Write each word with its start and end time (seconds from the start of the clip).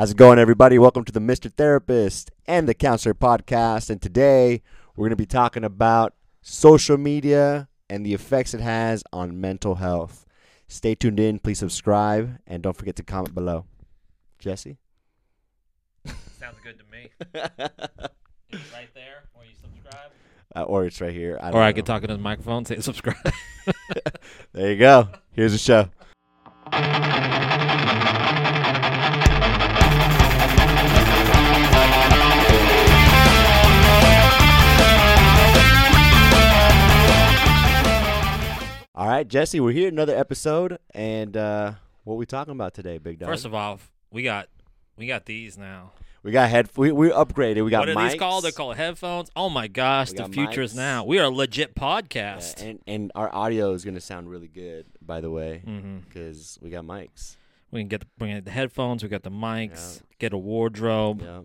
How's 0.00 0.12
it 0.12 0.16
going, 0.16 0.38
everybody? 0.38 0.78
Welcome 0.78 1.04
to 1.04 1.12
the 1.12 1.20
Mr. 1.20 1.52
Therapist 1.52 2.30
and 2.46 2.66
the 2.66 2.72
Counselor 2.72 3.12
podcast. 3.12 3.90
And 3.90 4.00
today 4.00 4.62
we're 4.96 5.02
going 5.02 5.10
to 5.10 5.16
be 5.16 5.26
talking 5.26 5.62
about 5.62 6.14
social 6.40 6.96
media 6.96 7.68
and 7.90 8.06
the 8.06 8.14
effects 8.14 8.54
it 8.54 8.62
has 8.62 9.04
on 9.12 9.38
mental 9.38 9.74
health. 9.74 10.24
Stay 10.68 10.94
tuned 10.94 11.20
in. 11.20 11.38
Please 11.38 11.58
subscribe 11.58 12.38
and 12.46 12.62
don't 12.62 12.78
forget 12.78 12.96
to 12.96 13.02
comment 13.02 13.34
below. 13.34 13.66
Jesse? 14.38 14.78
Sounds 16.06 16.56
good 16.64 16.78
to 16.78 16.84
me. 16.90 17.10
It's 17.18 18.72
right 18.72 18.88
there 18.94 19.24
where 19.34 19.44
you 19.44 19.54
subscribe. 19.60 20.12
Uh, 20.56 20.62
or 20.62 20.86
it's 20.86 20.98
right 21.02 21.12
here. 21.12 21.38
I 21.42 21.48
Or 21.50 21.52
don't 21.52 21.60
I 21.60 21.68
know. 21.68 21.74
could 21.74 21.84
talk 21.84 22.00
into 22.04 22.16
the 22.16 22.22
microphone, 22.22 22.64
say 22.64 22.80
subscribe. 22.80 23.16
There 24.54 24.72
you 24.72 24.78
go. 24.78 25.10
Here's 25.32 25.52
the 25.52 25.58
show. 25.58 25.90
All 39.00 39.08
right, 39.08 39.26
Jesse, 39.26 39.60
we're 39.60 39.72
here 39.72 39.88
another 39.88 40.14
episode, 40.14 40.78
and 40.92 41.34
uh, 41.34 41.72
what 42.04 42.18
we 42.18 42.26
talking 42.26 42.52
about 42.52 42.74
today, 42.74 42.98
Big 42.98 43.18
Dog? 43.18 43.30
First 43.30 43.46
of 43.46 43.54
all, 43.54 43.80
we 44.10 44.22
got 44.22 44.50
we 44.98 45.06
got 45.06 45.24
these 45.24 45.56
now. 45.56 45.92
we 46.22 46.32
got 46.32 46.50
head. 46.50 46.68
We 46.76 46.92
we 46.92 47.08
upgraded. 47.08 47.64
We 47.64 47.70
got 47.70 47.78
what 47.78 47.88
are 47.88 47.94
mics. 47.94 48.10
these 48.10 48.18
called? 48.18 48.44
They're 48.44 48.52
called 48.52 48.76
headphones. 48.76 49.30
Oh 49.34 49.48
my 49.48 49.68
gosh, 49.68 50.12
the 50.12 50.26
future 50.26 50.60
is 50.60 50.74
now. 50.74 51.04
We 51.04 51.18
are 51.18 51.24
a 51.24 51.30
legit 51.30 51.72
Yeah, 51.74 51.82
podcast. 51.82 52.60
and 52.62 52.80
and 52.86 53.10
our 53.14 53.34
audio 53.34 53.72
is 53.72 53.86
gonna 53.86 54.02
sound 54.02 54.28
really 54.28 54.48
good, 54.48 54.84
by 55.00 55.22
the 55.22 55.30
way, 55.30 55.62
because 56.06 56.58
we 56.60 56.68
got 56.68 56.84
mics. 56.84 57.36
We 57.70 57.80
can 57.80 57.88
get 57.88 58.00
the, 58.00 58.06
bring 58.18 58.32
in 58.32 58.44
the 58.44 58.50
headphones. 58.50 59.02
We 59.02 59.08
got 59.08 59.22
the 59.22 59.30
mics. 59.30 60.02
Get 60.18 60.34
a 60.34 60.38
wardrobe. 60.38 61.22
Yeah, 61.22 61.40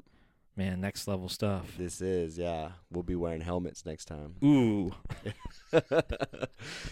Man, 0.57 0.79
next 0.79 1.07
level 1.07 1.27
stuff. 1.27 1.65
this 1.77 1.99
is 1.99 2.37
yeah. 2.37 2.70
We'll 2.89 3.03
be 3.03 3.15
wearing 3.15 3.41
helmets 3.41 3.85
next 3.85 4.05
time. 4.05 4.35
Ooh, 4.43 4.93
I 5.73 5.81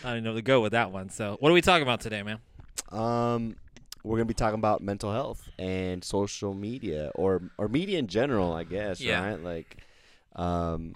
don't 0.04 0.24
know 0.24 0.36
to 0.36 0.42
go 0.42 0.60
with 0.60 0.74
that 0.74 0.92
one. 0.92 1.10
So, 1.10 1.38
what 1.40 1.50
are 1.50 1.54
we 1.54 1.62
talking 1.62 1.84
about 1.84 2.02
today, 2.02 2.24
man? 2.24 2.40
Um, 2.92 3.56
we're 4.04 4.18
gonna 4.18 4.26
be 4.26 4.34
talking 4.34 4.60
about 4.60 4.82
mental 4.82 5.14
health 5.14 5.50
and 5.58 6.04
social 6.04 6.54
media, 6.54 7.12
or 7.16 7.42
or 7.58 7.70
media 7.70 8.00
in 8.00 8.08
general, 8.08 8.52
I 8.52 8.66
guess. 8.66 9.00
Yeah. 9.00 9.26
Right? 9.26 9.42
Like, 9.42 9.78
um, 10.36 10.94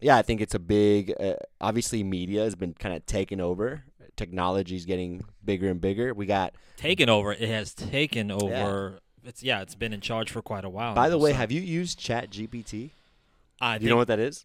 yeah, 0.00 0.16
I 0.16 0.22
think 0.22 0.40
it's 0.40 0.54
a 0.54 0.60
big. 0.60 1.12
Uh, 1.18 1.34
obviously, 1.60 2.04
media 2.04 2.42
has 2.44 2.54
been 2.54 2.74
kind 2.74 2.94
of 2.94 3.04
taken 3.06 3.40
over. 3.40 3.82
Technology's 4.16 4.84
getting 4.84 5.24
bigger 5.44 5.68
and 5.68 5.80
bigger. 5.80 6.14
We 6.14 6.26
got. 6.26 6.54
Taken 6.76 7.08
over. 7.08 7.32
It 7.32 7.48
has 7.48 7.74
taken 7.74 8.30
over. 8.30 9.00
It's 9.24 9.42
yeah. 9.42 9.62
It's 9.62 9.74
been 9.74 9.92
in 9.92 10.00
charge 10.00 10.30
for 10.30 10.42
quite 10.42 10.64
a 10.64 10.68
while. 10.70 10.94
By 10.94 11.08
the 11.08 11.18
way, 11.18 11.30
so 11.32 11.36
have 11.38 11.52
you 11.52 11.60
used 11.60 11.98
Chat 11.98 12.30
GPT? 12.30 12.90
I 13.60 13.78
Do 13.78 13.84
you 13.84 13.90
know 13.90 13.96
what 13.96 14.08
that 14.08 14.18
is? 14.18 14.42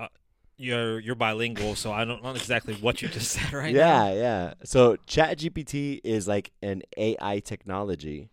you're 0.58 1.00
you're 1.00 1.16
bilingual, 1.16 1.76
so 1.76 1.92
I 1.92 2.04
don't 2.06 2.24
know 2.24 2.32
exactly 2.32 2.74
what 2.76 3.02
you 3.02 3.08
just 3.08 3.32
said 3.36 3.54
right 3.54 3.74
now. 3.74 3.80
yeah, 4.10 4.14
yeah. 4.14 4.54
So 4.64 4.98
Chat 5.08 5.38
GPT 5.40 6.02
is 6.04 6.28
like 6.28 6.52
an 6.62 6.84
AI 6.98 7.40
technology. 7.40 8.30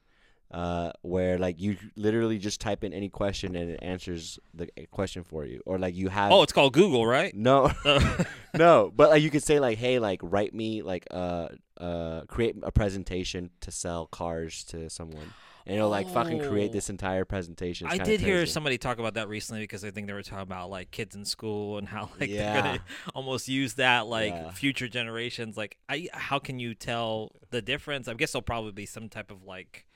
Uh, 0.51 0.92
where 1.03 1.36
like 1.36 1.61
you 1.61 1.77
literally 1.97 2.39
just 2.39 2.61
type 2.61 2.84
in 2.84 2.92
any 2.92 3.08
question 3.08 3.56
and 3.56 3.70
it 3.70 3.81
answers 3.83 4.39
the 4.53 4.69
question 4.92 5.25
for 5.25 5.45
you, 5.45 5.61
or 5.67 5.79
like 5.81 5.97
you 5.97 6.08
have 6.08 6.31
Oh, 6.31 6.42
it's 6.45 6.53
called 6.53 6.73
Google, 6.75 7.05
right? 7.05 7.34
No, 7.34 7.73
Uh, 7.84 8.23
no, 8.55 8.92
but 8.95 9.11
like 9.11 9.20
you 9.23 9.31
could 9.31 9.42
say 9.42 9.58
like, 9.58 9.79
hey, 9.79 9.98
like 9.98 10.20
write 10.23 10.55
me 10.55 10.83
like 10.83 11.08
uh 11.11 11.48
uh 11.81 12.20
create 12.29 12.55
a 12.62 12.70
presentation 12.70 13.51
to 13.62 13.73
sell 13.73 14.06
cars 14.06 14.62
to 14.67 14.89
someone, 14.89 15.33
and 15.67 15.77
it'll 15.77 15.89
like 15.89 16.09
fucking 16.09 16.41
create 16.48 16.70
Oh. 16.70 16.73
this 16.75 16.91
entire 16.91 17.25
presentation. 17.25 17.87
It's 17.87 17.95
I 17.95 17.98
kinda 17.98 18.11
did 18.12 18.20
hear 18.20 18.45
somebody 18.47 18.77
talk 18.79 18.98
about 18.98 19.15
that 19.15 19.29
recently 19.29 19.62
because 19.62 19.84
I 19.84 19.91
think 19.91 20.07
they 20.07 20.12
were 20.12 20.23
talking 20.23 20.43
about 20.43 20.70
like 20.70 20.91
kids 20.91 21.15
in 21.17 21.25
school 21.25 21.79
and 21.79 21.89
how 21.89 22.11
like 22.20 22.31
Yeah. 22.31 22.53
they're 22.53 22.62
gonna 22.62 22.84
almost 23.15 23.48
use 23.48 23.75
that 23.75 24.07
like 24.07 24.33
Yeah. 24.33 24.51
future 24.53 24.89
generations. 24.89 25.57
Like, 25.57 25.79
I 25.89 26.08
how 26.13 26.39
can 26.39 26.58
you 26.58 26.74
tell 26.74 27.33
the 27.51 27.63
difference? 27.63 28.08
I 28.08 28.14
guess 28.14 28.33
there'll 28.33 28.42
probably 28.42 28.73
be 28.73 28.86
some 28.86 29.08
type 29.08 29.30
of 29.30 29.45
like 29.45 29.86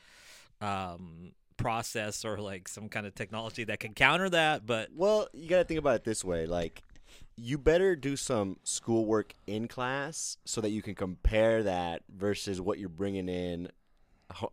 um 0.61 1.33
process 1.57 2.25
or 2.25 2.39
like 2.39 2.69
some 2.69 2.89
kind 2.89 3.07
of 3.07 3.15
technology 3.15 3.65
that 3.65 3.81
can 3.81 3.93
counter 3.95 4.29
that. 4.31 4.65
But 4.67 4.91
Well, 4.95 5.29
you 5.33 5.49
gotta 5.49 5.65
think 5.65 5.79
about 5.79 5.97
it 5.97 6.05
this 6.05 6.25
way, 6.25 6.47
like. 6.47 6.83
You 7.41 7.57
better 7.57 7.95
do 7.95 8.17
some 8.17 8.57
schoolwork 8.65 9.33
in 9.47 9.69
class 9.69 10.39
so 10.45 10.61
that 10.61 10.71
you 10.71 10.83
can 10.83 10.97
compare 10.97 11.63
that 11.63 12.03
versus 12.13 12.61
what 12.61 12.81
you're 12.81 12.89
bringing 12.89 13.29
in 13.29 13.67
ho- 13.67 13.71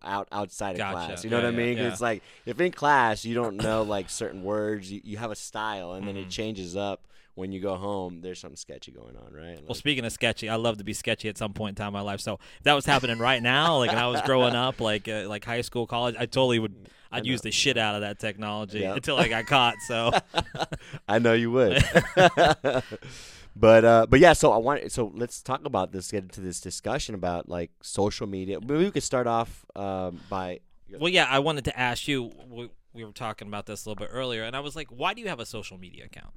out 0.03 0.27
outside 0.31 0.71
of 0.71 0.77
Gotcha. 0.77 0.91
class. 1.07 1.23
You 1.23 1.29
know 1.29 1.37
Yeah, 1.39 1.43
what 1.49 1.53
I 1.59 1.61
yeah, 1.63 1.81
yeah. 1.81 1.87
It's 1.89 2.01
like 2.01 2.23
if 2.45 2.59
in 2.59 2.71
class 2.71 3.25
you 3.25 3.35
don't 3.35 3.57
know 3.57 3.83
like 3.83 4.09
certain 4.09 4.43
words, 4.43 4.91
you, 4.91 5.01
you 5.03 5.17
have 5.17 5.31
a 5.31 5.35
style, 5.35 5.93
and 5.93 6.07
then 6.07 6.15
it 6.17 6.27
Mhm. 6.27 6.31
changes 6.31 6.75
up 6.75 7.07
when 7.35 7.51
you 7.51 7.59
go 7.59 7.75
home. 7.75 8.21
There's 8.21 8.39
something 8.39 8.55
sketchy 8.55 8.91
going 8.93 9.17
on, 9.17 9.33
right? 9.33 9.59
well, 9.67 9.75
speaking 9.75 10.05
of 10.05 10.11
sketchy, 10.13 10.47
I 10.49 10.55
love 10.55 10.77
to 10.77 10.83
be 10.85 10.93
sketchy 10.93 11.27
at 11.27 11.37
some 11.37 11.51
point 11.53 11.71
in 11.71 11.75
time 11.75 11.87
in 11.87 11.93
my 11.93 12.01
life. 12.01 12.21
So 12.21 12.35
if 12.57 12.63
that 12.63 12.73
was 12.73 12.85
happening 12.85 13.17
right 13.19 13.43
now, 13.43 13.77
like 13.79 13.89
when 13.91 13.99
I 13.99 14.07
was 14.07 14.21
growing 14.21 14.55
up, 14.55 14.79
like 14.79 15.07
uh, 15.09 15.27
like 15.27 15.43
high 15.43 15.61
school, 15.61 15.85
college, 15.87 16.15
I 16.17 16.25
totally 16.25 16.59
would. 16.59 16.75
I'd 17.11 17.25
use 17.25 17.41
the 17.41 17.51
shit 17.51 17.77
out 17.77 17.95
of 17.95 18.01
that 18.01 18.19
technology 18.19 18.79
Yeah. 18.79 18.95
until 18.95 19.15
I 19.17 19.29
got 19.29 19.45
caught. 19.45 19.75
So 19.87 20.11
I 21.07 21.19
know 21.19 21.31
you 21.33 21.49
would. 21.51 21.81
but 23.55 23.85
uh, 23.85 24.05
but 24.09 24.19
yeah, 24.19 24.33
so 24.33 24.51
I 24.51 24.57
want 24.57 24.91
so 24.91 25.11
let's 25.15 25.41
talk 25.41 25.65
about 25.65 25.91
this. 25.91 26.11
Get 26.11 26.23
into 26.23 26.41
this 26.41 26.59
discussion 26.59 27.15
about 27.15 27.47
like 27.47 27.71
social 27.81 28.27
media. 28.27 28.59
Maybe 28.59 28.83
we 28.83 28.91
could 28.91 29.03
start 29.03 29.27
off 29.27 29.65
um, 29.75 30.19
by 30.29 30.59
Well, 30.99 31.09
yeah, 31.09 31.27
I 31.29 31.39
wanted 31.39 31.65
to 31.65 31.79
ask 31.79 32.07
you. 32.07 32.31
We, 32.49 32.69
we 32.93 33.03
were 33.03 33.11
talking 33.11 33.47
about 33.47 33.65
this 33.65 33.85
a 33.85 33.89
little 33.89 34.05
bit 34.05 34.09
earlier, 34.11 34.43
and 34.43 34.55
I 34.55 34.59
was 34.59 34.75
like, 34.75 34.87
"Why 34.89 35.13
do 35.13 35.21
you 35.21 35.27
have 35.27 35.39
a 35.39 35.45
social 35.45 35.77
media 35.77 36.05
account?" 36.05 36.33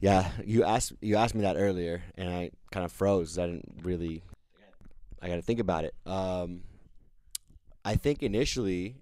yeah. 0.00 0.30
You 0.44 0.64
asked 0.64 0.92
you 1.00 1.16
asked 1.16 1.34
me 1.34 1.42
that 1.42 1.56
earlier, 1.56 2.02
and 2.16 2.28
I 2.28 2.50
kind 2.70 2.84
of 2.84 2.92
froze. 2.92 3.38
I 3.38 3.46
didn't 3.46 3.80
really. 3.82 4.22
I 5.22 5.28
got 5.28 5.36
to 5.36 5.42
think 5.42 5.60
about 5.60 5.84
it. 5.84 5.94
Um, 6.04 6.62
I 7.84 7.94
think 7.94 8.22
initially, 8.22 8.96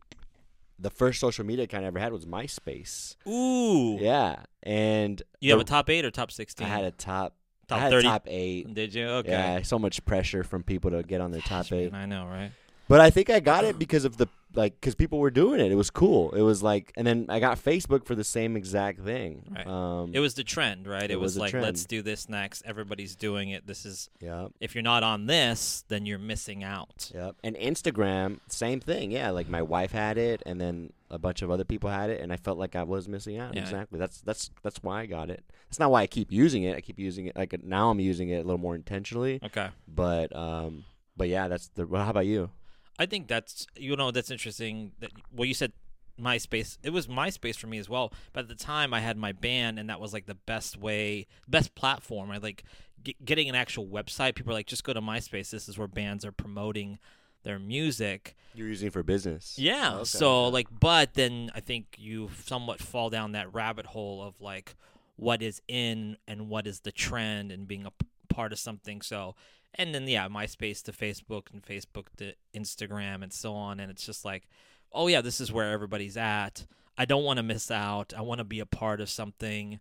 the 0.78 0.90
first 0.90 1.20
social 1.20 1.44
media 1.44 1.64
account 1.64 1.84
I 1.84 1.86
ever 1.88 1.98
had 1.98 2.12
was 2.12 2.26
MySpace. 2.26 3.16
Ooh, 3.28 3.98
Yeah, 4.00 4.36
and 4.62 5.22
you 5.40 5.50
have 5.52 5.60
a 5.60 5.64
top 5.64 5.88
eight 5.90 6.04
or 6.04 6.10
top 6.10 6.30
sixteen? 6.30 6.66
I 6.66 6.70
had 6.70 6.84
a 6.84 6.90
top. 6.90 7.36
top 7.68 7.78
I 7.78 7.80
had 7.82 7.90
thirty. 7.90 8.06
top 8.08 8.24
eight. 8.28 8.72
Did 8.74 8.94
you? 8.94 9.06
Okay. 9.06 9.30
Yeah, 9.30 9.62
so 9.62 9.78
much 9.78 10.04
pressure 10.04 10.42
from 10.44 10.62
people 10.62 10.90
to 10.92 11.02
get 11.02 11.20
on 11.20 11.30
their 11.30 11.40
top 11.40 11.64
Gosh, 11.64 11.72
eight. 11.72 11.92
man, 11.92 12.02
I 12.02 12.06
know, 12.06 12.26
right? 12.26 12.50
But 12.88 13.00
I 13.00 13.10
think 13.10 13.30
I 13.30 13.40
got 13.40 13.64
it 13.64 13.78
because 13.78 14.04
of 14.04 14.16
the 14.18 14.28
like 14.54 14.80
because 14.80 14.94
people 14.94 15.18
were 15.18 15.30
doing 15.30 15.60
it. 15.60 15.70
It 15.72 15.74
was 15.74 15.90
cool. 15.90 16.30
It 16.32 16.42
was 16.42 16.62
like, 16.62 16.92
and 16.96 17.06
then 17.06 17.26
I 17.28 17.40
got 17.40 17.58
Facebook 17.62 18.06
for 18.06 18.14
the 18.14 18.24
same 18.24 18.56
exact 18.56 19.00
thing. 19.00 19.44
Right. 19.54 19.66
Um, 19.66 20.12
It 20.14 20.20
was 20.20 20.34
the 20.34 20.44
trend, 20.44 20.86
right? 20.86 21.04
It, 21.04 21.12
It 21.12 21.20
was, 21.20 21.34
was 21.34 21.38
like, 21.38 21.50
trend. 21.50 21.64
let's 21.66 21.84
do 21.84 22.02
this 22.02 22.28
next. 22.28 22.62
Everybody's 22.64 23.16
doing 23.16 23.50
it. 23.50 23.66
This 23.66 23.84
is 23.84 24.08
yeah, 24.20 24.48
if 24.60 24.74
you're 24.74 24.82
not 24.82 25.02
on 25.02 25.26
this, 25.26 25.84
then 25.88 26.06
you're 26.06 26.18
missing 26.18 26.62
out. 26.64 27.10
yeah. 27.14 27.32
And 27.42 27.56
Instagram, 27.56 28.40
same 28.48 28.80
thing. 28.80 29.10
Yeah, 29.10 29.30
like 29.30 29.48
my 29.48 29.62
wife 29.62 29.92
had 29.92 30.18
it, 30.18 30.42
and 30.46 30.60
then 30.60 30.92
a 31.10 31.18
bunch 31.18 31.42
of 31.42 31.50
other 31.50 31.64
people 31.64 31.90
had 31.90 32.10
it, 32.10 32.20
and 32.20 32.32
I 32.32 32.36
felt 32.36 32.58
like 32.58 32.74
I 32.76 32.82
was 32.82 33.08
missing 33.08 33.38
out. 33.38 33.54
Yeah. 33.54 33.62
Exactly. 33.62 33.98
That's 33.98 34.20
that's 34.20 34.50
that's 34.62 34.82
why 34.82 35.00
I 35.00 35.06
got 35.06 35.30
it. 35.30 35.44
That's 35.68 35.78
not 35.78 35.90
why 35.90 36.02
I 36.02 36.06
keep 36.06 36.30
using 36.30 36.62
it. 36.64 36.76
I 36.76 36.80
keep 36.80 36.98
using 36.98 37.26
it 37.26 37.36
like 37.36 37.54
now. 37.64 37.90
I'm 37.90 38.00
using 38.00 38.28
it 38.30 38.36
a 38.36 38.44
little 38.44 38.58
more 38.58 38.74
intentionally. 38.74 39.40
Okay. 39.42 39.68
But 39.88 40.34
um, 40.34 40.84
but 41.16 41.28
yeah, 41.28 41.48
that's 41.48 41.68
the. 41.74 41.86
Well, 41.86 42.04
how 42.04 42.10
about 42.10 42.26
you? 42.26 42.50
I 42.98 43.06
think 43.06 43.28
that's 43.28 43.66
you 43.76 43.96
know 43.96 44.10
that's 44.10 44.30
interesting. 44.30 44.92
That 45.00 45.10
well, 45.32 45.46
you 45.46 45.54
said 45.54 45.72
MySpace. 46.20 46.78
It 46.82 46.90
was 46.90 47.06
MySpace 47.06 47.56
for 47.56 47.66
me 47.66 47.78
as 47.78 47.88
well. 47.88 48.12
But 48.32 48.40
at 48.44 48.48
the 48.48 48.54
time, 48.54 48.94
I 48.94 49.00
had 49.00 49.16
my 49.16 49.32
band, 49.32 49.78
and 49.78 49.88
that 49.90 50.00
was 50.00 50.12
like 50.12 50.26
the 50.26 50.34
best 50.36 50.76
way, 50.76 51.26
best 51.48 51.74
platform. 51.74 52.30
I 52.30 52.38
like 52.38 52.64
g- 53.02 53.16
getting 53.24 53.48
an 53.48 53.54
actual 53.54 53.86
website. 53.86 54.34
People 54.36 54.52
are 54.52 54.54
like, 54.54 54.66
just 54.66 54.84
go 54.84 54.92
to 54.92 55.00
MySpace. 55.00 55.50
This 55.50 55.68
is 55.68 55.76
where 55.76 55.88
bands 55.88 56.24
are 56.24 56.32
promoting 56.32 56.98
their 57.42 57.58
music. 57.58 58.36
You're 58.54 58.68
using 58.68 58.86
it 58.88 58.92
for 58.92 59.02
business. 59.02 59.58
Yeah. 59.58 59.90
Oh, 59.92 59.96
Okay, 59.96 60.04
so 60.04 60.48
like, 60.48 60.68
but 60.78 61.14
then 61.14 61.50
I 61.54 61.60
think 61.60 61.96
you 61.98 62.30
somewhat 62.44 62.80
fall 62.80 63.10
down 63.10 63.32
that 63.32 63.52
rabbit 63.52 63.86
hole 63.86 64.22
of 64.22 64.40
like 64.40 64.76
what 65.16 65.42
is 65.42 65.60
in 65.68 66.16
and 66.26 66.48
what 66.48 66.66
is 66.66 66.80
the 66.80 66.92
trend 66.92 67.52
and 67.52 67.68
being 67.68 67.86
a 67.86 67.92
part 68.28 68.52
of 68.52 68.58
something. 68.58 69.00
So 69.02 69.34
and 69.76 69.94
then 69.94 70.06
yeah, 70.06 70.28
MySpace 70.28 70.82
to 70.84 70.92
Facebook 70.92 71.52
and 71.52 71.62
Facebook 71.62 72.06
to 72.18 72.34
Instagram 72.54 73.22
and 73.22 73.32
so 73.32 73.54
on. 73.54 73.80
And 73.80 73.90
it's 73.90 74.06
just 74.06 74.24
like, 74.24 74.44
oh 74.92 75.08
yeah, 75.08 75.20
this 75.20 75.40
is 75.40 75.50
where 75.52 75.72
everybody's 75.72 76.16
at. 76.16 76.66
I 76.96 77.04
don't 77.06 77.24
want 77.24 77.38
to 77.38 77.42
miss 77.42 77.70
out. 77.72 78.12
I 78.16 78.20
want 78.22 78.38
to 78.38 78.44
be 78.44 78.60
a 78.60 78.66
part 78.66 79.00
of 79.00 79.10
something. 79.10 79.80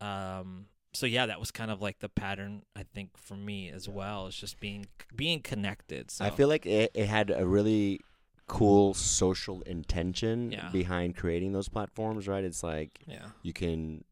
Um, 0.00 0.66
so 0.92 1.06
yeah, 1.06 1.26
that 1.26 1.38
was 1.38 1.50
kind 1.50 1.70
of 1.70 1.80
like 1.82 2.00
the 2.00 2.08
pattern 2.08 2.62
I 2.74 2.82
think 2.82 3.10
for 3.16 3.34
me 3.36 3.70
as 3.70 3.88
well. 3.88 4.26
It's 4.26 4.36
just 4.38 4.58
being 4.60 4.86
being 5.14 5.40
connected. 5.40 6.10
So 6.10 6.24
I 6.24 6.30
feel 6.30 6.48
like 6.48 6.66
it, 6.66 6.90
it 6.94 7.06
had 7.06 7.30
a 7.30 7.46
really 7.46 8.00
cool 8.46 8.94
social 8.94 9.60
intention 9.62 10.50
Yeah. 10.50 10.70
behind 10.72 11.14
creating 11.16 11.52
those 11.52 11.68
platforms, 11.68 12.26
right? 12.26 12.42
It's 12.42 12.62
like 12.62 13.00
yeah, 13.06 13.26
you 13.42 13.52
can 13.52 14.04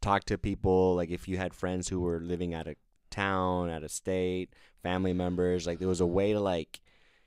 talk 0.00 0.24
to 0.24 0.38
people 0.38 0.96
like 0.96 1.10
if 1.10 1.28
you 1.28 1.36
had 1.36 1.54
friends 1.54 1.88
who 1.88 2.00
were 2.00 2.18
living 2.18 2.54
out 2.54 2.66
of 2.66 2.74
town, 3.12 3.70
out 3.70 3.84
of 3.84 3.90
state, 3.92 4.50
family 4.82 5.12
members, 5.12 5.66
like 5.66 5.78
there 5.78 5.88
was 5.88 6.00
a 6.00 6.06
way 6.06 6.32
to 6.32 6.40
like 6.40 6.80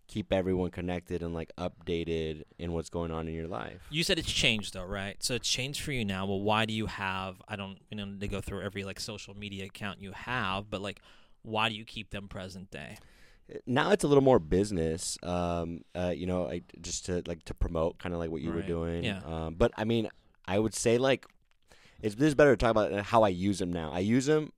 keep 0.07 0.31
everyone 0.33 0.69
connected 0.69 1.23
and 1.23 1.33
like 1.33 1.51
updated 1.57 2.43
in 2.59 2.71
what's 2.73 2.89
going 2.89 3.11
on 3.11 3.27
in 3.27 3.33
your 3.33 3.47
life. 3.47 3.81
You 3.89 4.03
said 4.03 4.19
it's 4.19 4.31
changed 4.31 4.73
though, 4.73 4.83
right? 4.85 5.15
So 5.23 5.33
it's 5.35 5.49
changed 5.49 5.81
for 5.81 5.91
you 5.93 6.03
now. 6.05 6.25
Well, 6.25 6.41
why 6.41 6.65
do 6.65 6.73
you 6.73 6.85
have? 6.87 7.41
I 7.47 7.55
don't, 7.55 7.77
you 7.89 7.97
know, 7.97 8.05
to 8.19 8.27
go 8.27 8.41
through 8.41 8.61
every 8.61 8.83
like 8.83 8.99
social 8.99 9.33
media 9.35 9.65
account 9.65 10.01
you 10.01 10.11
have, 10.11 10.69
but 10.69 10.81
like, 10.81 10.99
why 11.41 11.69
do 11.69 11.75
you 11.75 11.85
keep 11.85 12.09
them 12.11 12.27
present 12.27 12.69
day? 12.71 12.97
now 13.67 13.91
it's 13.91 14.03
a 14.03 14.07
little 14.07 14.23
more 14.23 14.39
business 14.39 15.19
um 15.21 15.81
uh 15.93 16.11
you 16.15 16.25
know 16.25 16.45
like 16.45 16.63
just 16.81 17.05
to 17.05 17.21
like 17.27 17.45
to 17.45 17.53
promote 17.53 17.95
kind 17.99 18.11
of 18.15 18.19
like 18.19 18.31
what 18.31 18.41
you 18.41 18.51
were 18.51 18.63
doing 18.63 19.03
Yeah. 19.03 19.19
um 19.23 19.53
but 19.53 19.71
i 19.77 19.83
mean 19.83 20.09
i 20.47 20.57
would 20.57 20.73
say 20.73 20.97
like 20.97 21.27
it's 22.01 22.15
this 22.15 22.29
is 22.29 22.33
better 22.33 22.53
to 22.55 22.57
talk 22.57 22.71
about 22.71 22.91
how 23.05 23.21
i 23.21 23.29
use 23.29 23.59
them 23.59 23.71
now 23.71 23.91
i 23.93 23.99
use 23.99 24.25
them 24.25 24.51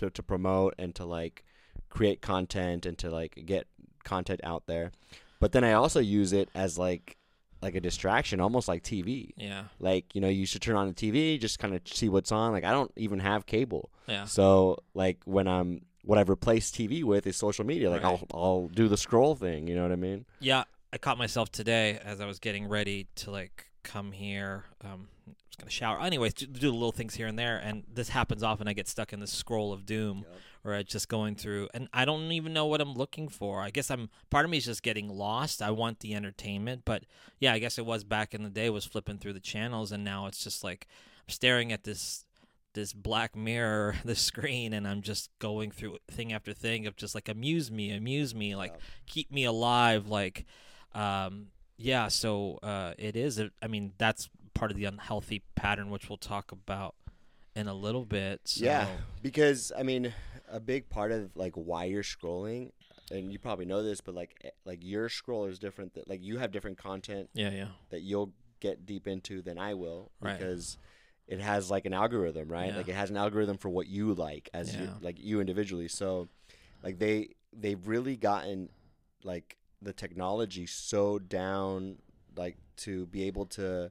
to, 0.00 0.10
to 0.10 0.22
promote 0.22 0.74
and 0.78 0.94
to 0.94 1.04
like 1.04 1.44
create 1.88 2.20
content 2.20 2.86
and 2.86 2.98
to 2.98 3.10
like 3.10 3.42
get 3.46 3.66
content 4.04 4.40
out 4.44 4.66
there 4.66 4.92
but 5.40 5.52
then 5.52 5.64
i 5.64 5.72
also 5.72 6.00
use 6.00 6.32
it 6.32 6.48
as 6.54 6.78
like 6.78 7.16
like 7.62 7.74
a 7.74 7.80
distraction 7.80 8.40
almost 8.40 8.68
like 8.68 8.82
tv 8.82 9.30
Yeah, 9.36 9.64
like 9.78 10.14
you 10.14 10.20
know 10.20 10.28
you 10.28 10.46
should 10.46 10.62
turn 10.62 10.76
on 10.76 10.88
the 10.88 10.94
tv 10.94 11.38
just 11.40 11.58
kind 11.58 11.74
of 11.74 11.82
see 11.86 12.08
what's 12.08 12.32
on 12.32 12.52
like 12.52 12.64
i 12.64 12.70
don't 12.70 12.92
even 12.96 13.20
have 13.20 13.46
cable 13.46 13.90
yeah, 14.06 14.24
so 14.24 14.78
like 14.94 15.18
when 15.24 15.46
I'm 15.46 15.82
what 16.02 16.18
I've 16.18 16.28
replaced 16.28 16.74
TV 16.74 17.04
with 17.04 17.26
is 17.26 17.36
social 17.36 17.64
media. 17.64 17.90
Like 17.90 18.02
Right. 18.02 18.18
I'll 18.32 18.40
I'll 18.42 18.68
do 18.68 18.88
the 18.88 18.96
scroll 18.96 19.34
thing. 19.34 19.68
You 19.68 19.76
know 19.76 19.82
what 19.82 19.92
I 19.92 19.96
mean? 19.96 20.24
yeah. 20.40 20.64
I 20.92 20.98
caught 20.98 21.18
myself 21.18 21.52
today 21.52 22.00
as 22.04 22.20
I 22.20 22.26
was 22.26 22.40
getting 22.40 22.66
ready 22.66 23.06
to 23.16 23.30
like 23.30 23.70
come 23.84 24.10
here. 24.10 24.64
Um, 24.84 25.06
I 25.30 25.46
was 25.48 25.56
gonna 25.56 25.70
shower. 25.70 26.00
Anyways, 26.00 26.34
do, 26.34 26.46
do 26.46 26.70
little 26.70 26.92
things 26.92 27.14
here 27.14 27.26
and 27.26 27.38
there, 27.38 27.58
and 27.58 27.84
this 27.92 28.08
happens 28.10 28.42
often. 28.42 28.68
I 28.68 28.72
get 28.72 28.88
stuck 28.88 29.12
in 29.12 29.20
this 29.20 29.32
scroll 29.32 29.72
of 29.72 29.84
doom, 29.86 30.24
or 30.64 30.74
I 30.74 30.82
just 30.82 31.08
going 31.08 31.34
through, 31.36 31.68
and 31.74 31.88
I 31.92 32.04
don't 32.04 32.30
even 32.32 32.52
know 32.52 32.66
what 32.66 32.80
I'm 32.80 32.94
looking 32.94 33.28
for. 33.28 33.60
I 33.60 33.70
guess 33.70 33.90
I'm 33.90 34.10
part 34.30 34.44
of 34.44 34.50
me 34.50 34.58
is 34.58 34.64
just 34.66 34.82
getting 34.82 35.08
lost. 35.08 35.62
I 35.62 35.70
want 35.70 36.00
the 36.00 36.14
entertainment, 36.14 36.82
but 36.84 37.04
yeah, 37.38 37.52
I 37.52 37.58
guess 37.58 37.78
it 37.78 37.86
was 37.86 38.04
back 38.04 38.34
in 38.34 38.42
the 38.42 38.50
day 38.50 38.70
was 38.70 38.84
flipping 38.84 39.18
through 39.18 39.32
the 39.34 39.40
channels, 39.40 39.92
and 39.92 40.04
now 40.04 40.26
it's 40.26 40.42
just 40.42 40.62
like 40.64 40.86
I'm 41.26 41.32
staring 41.32 41.72
at 41.72 41.84
this 41.84 42.24
this 42.72 42.92
black 42.92 43.34
mirror, 43.34 43.96
the 44.04 44.14
screen, 44.14 44.72
and 44.72 44.86
I'm 44.86 45.02
just 45.02 45.30
going 45.40 45.70
through 45.72 45.98
thing 46.08 46.32
after 46.32 46.52
thing 46.52 46.86
of 46.86 46.94
just 46.96 47.14
like 47.14 47.28
amuse 47.28 47.70
me, 47.70 47.90
amuse 47.90 48.34
me, 48.34 48.54
like 48.54 48.70
Yeah. 48.72 48.80
keep 49.06 49.32
me 49.32 49.44
alive, 49.44 50.06
like 50.06 50.46
um 50.94 51.48
yeah. 51.82 52.08
So 52.08 52.58
uh, 52.62 52.92
it 52.98 53.16
is 53.16 53.40
i 53.62 53.66
mean, 53.66 53.92
that's 53.96 54.28
part 54.54 54.70
of 54.70 54.76
the 54.76 54.84
unhealthy 54.84 55.42
pattern, 55.54 55.90
which 55.90 56.08
we'll 56.08 56.18
talk 56.18 56.52
about 56.52 56.94
in 57.54 57.66
a 57.66 57.74
little 57.74 58.04
bit. 58.04 58.40
So, 58.44 58.64
Yeah, 58.64 58.88
because 59.22 59.72
I 59.76 59.82
mean, 59.82 60.12
a 60.50 60.60
big 60.60 60.88
part 60.88 61.12
of 61.12 61.36
like 61.36 61.54
why 61.54 61.84
you're 61.84 62.02
scrolling, 62.02 62.72
and 63.10 63.32
you 63.32 63.38
probably 63.38 63.64
know 63.66 63.82
this, 63.82 64.00
but 64.00 64.14
like 64.14 64.40
eh, 64.44 64.50
like 64.64 64.78
your 64.82 65.08
scroll 65.08 65.46
is 65.46 65.58
different. 65.58 65.94
That 65.94 66.08
like 66.08 66.22
you 66.22 66.38
have 66.38 66.52
different 66.52 66.78
content 66.78 67.30
yeah, 67.34 67.50
yeah. 67.50 67.68
that 67.90 68.02
you'll 68.02 68.32
get 68.60 68.86
deep 68.86 69.08
into 69.08 69.42
than 69.42 69.58
I 69.58 69.74
will 69.74 70.10
Right. 70.20 70.38
because 70.38 70.76
it 71.26 71.40
has 71.40 71.70
like 71.70 71.86
an 71.86 71.94
algorithm, 71.94 72.48
right? 72.48 72.70
Yeah. 72.70 72.76
Like 72.76 72.88
it 72.88 72.94
has 72.94 73.10
an 73.10 73.16
algorithm 73.16 73.56
for 73.56 73.68
what 73.68 73.86
you 73.86 74.14
like 74.14 74.50
as 74.52 74.74
you 74.74 74.90
like 75.00 75.18
you 75.18 75.40
individually. 75.40 75.88
So 75.88 76.28
like 76.82 76.98
they 76.98 77.30
they've 77.52 77.86
really 77.86 78.16
gotten 78.16 78.68
like 79.24 79.56
the 79.82 79.92
technology 79.92 80.66
so 80.66 81.18
down 81.18 81.96
like 82.36 82.56
to 82.76 83.06
be 83.06 83.24
able 83.24 83.46
to 83.46 83.90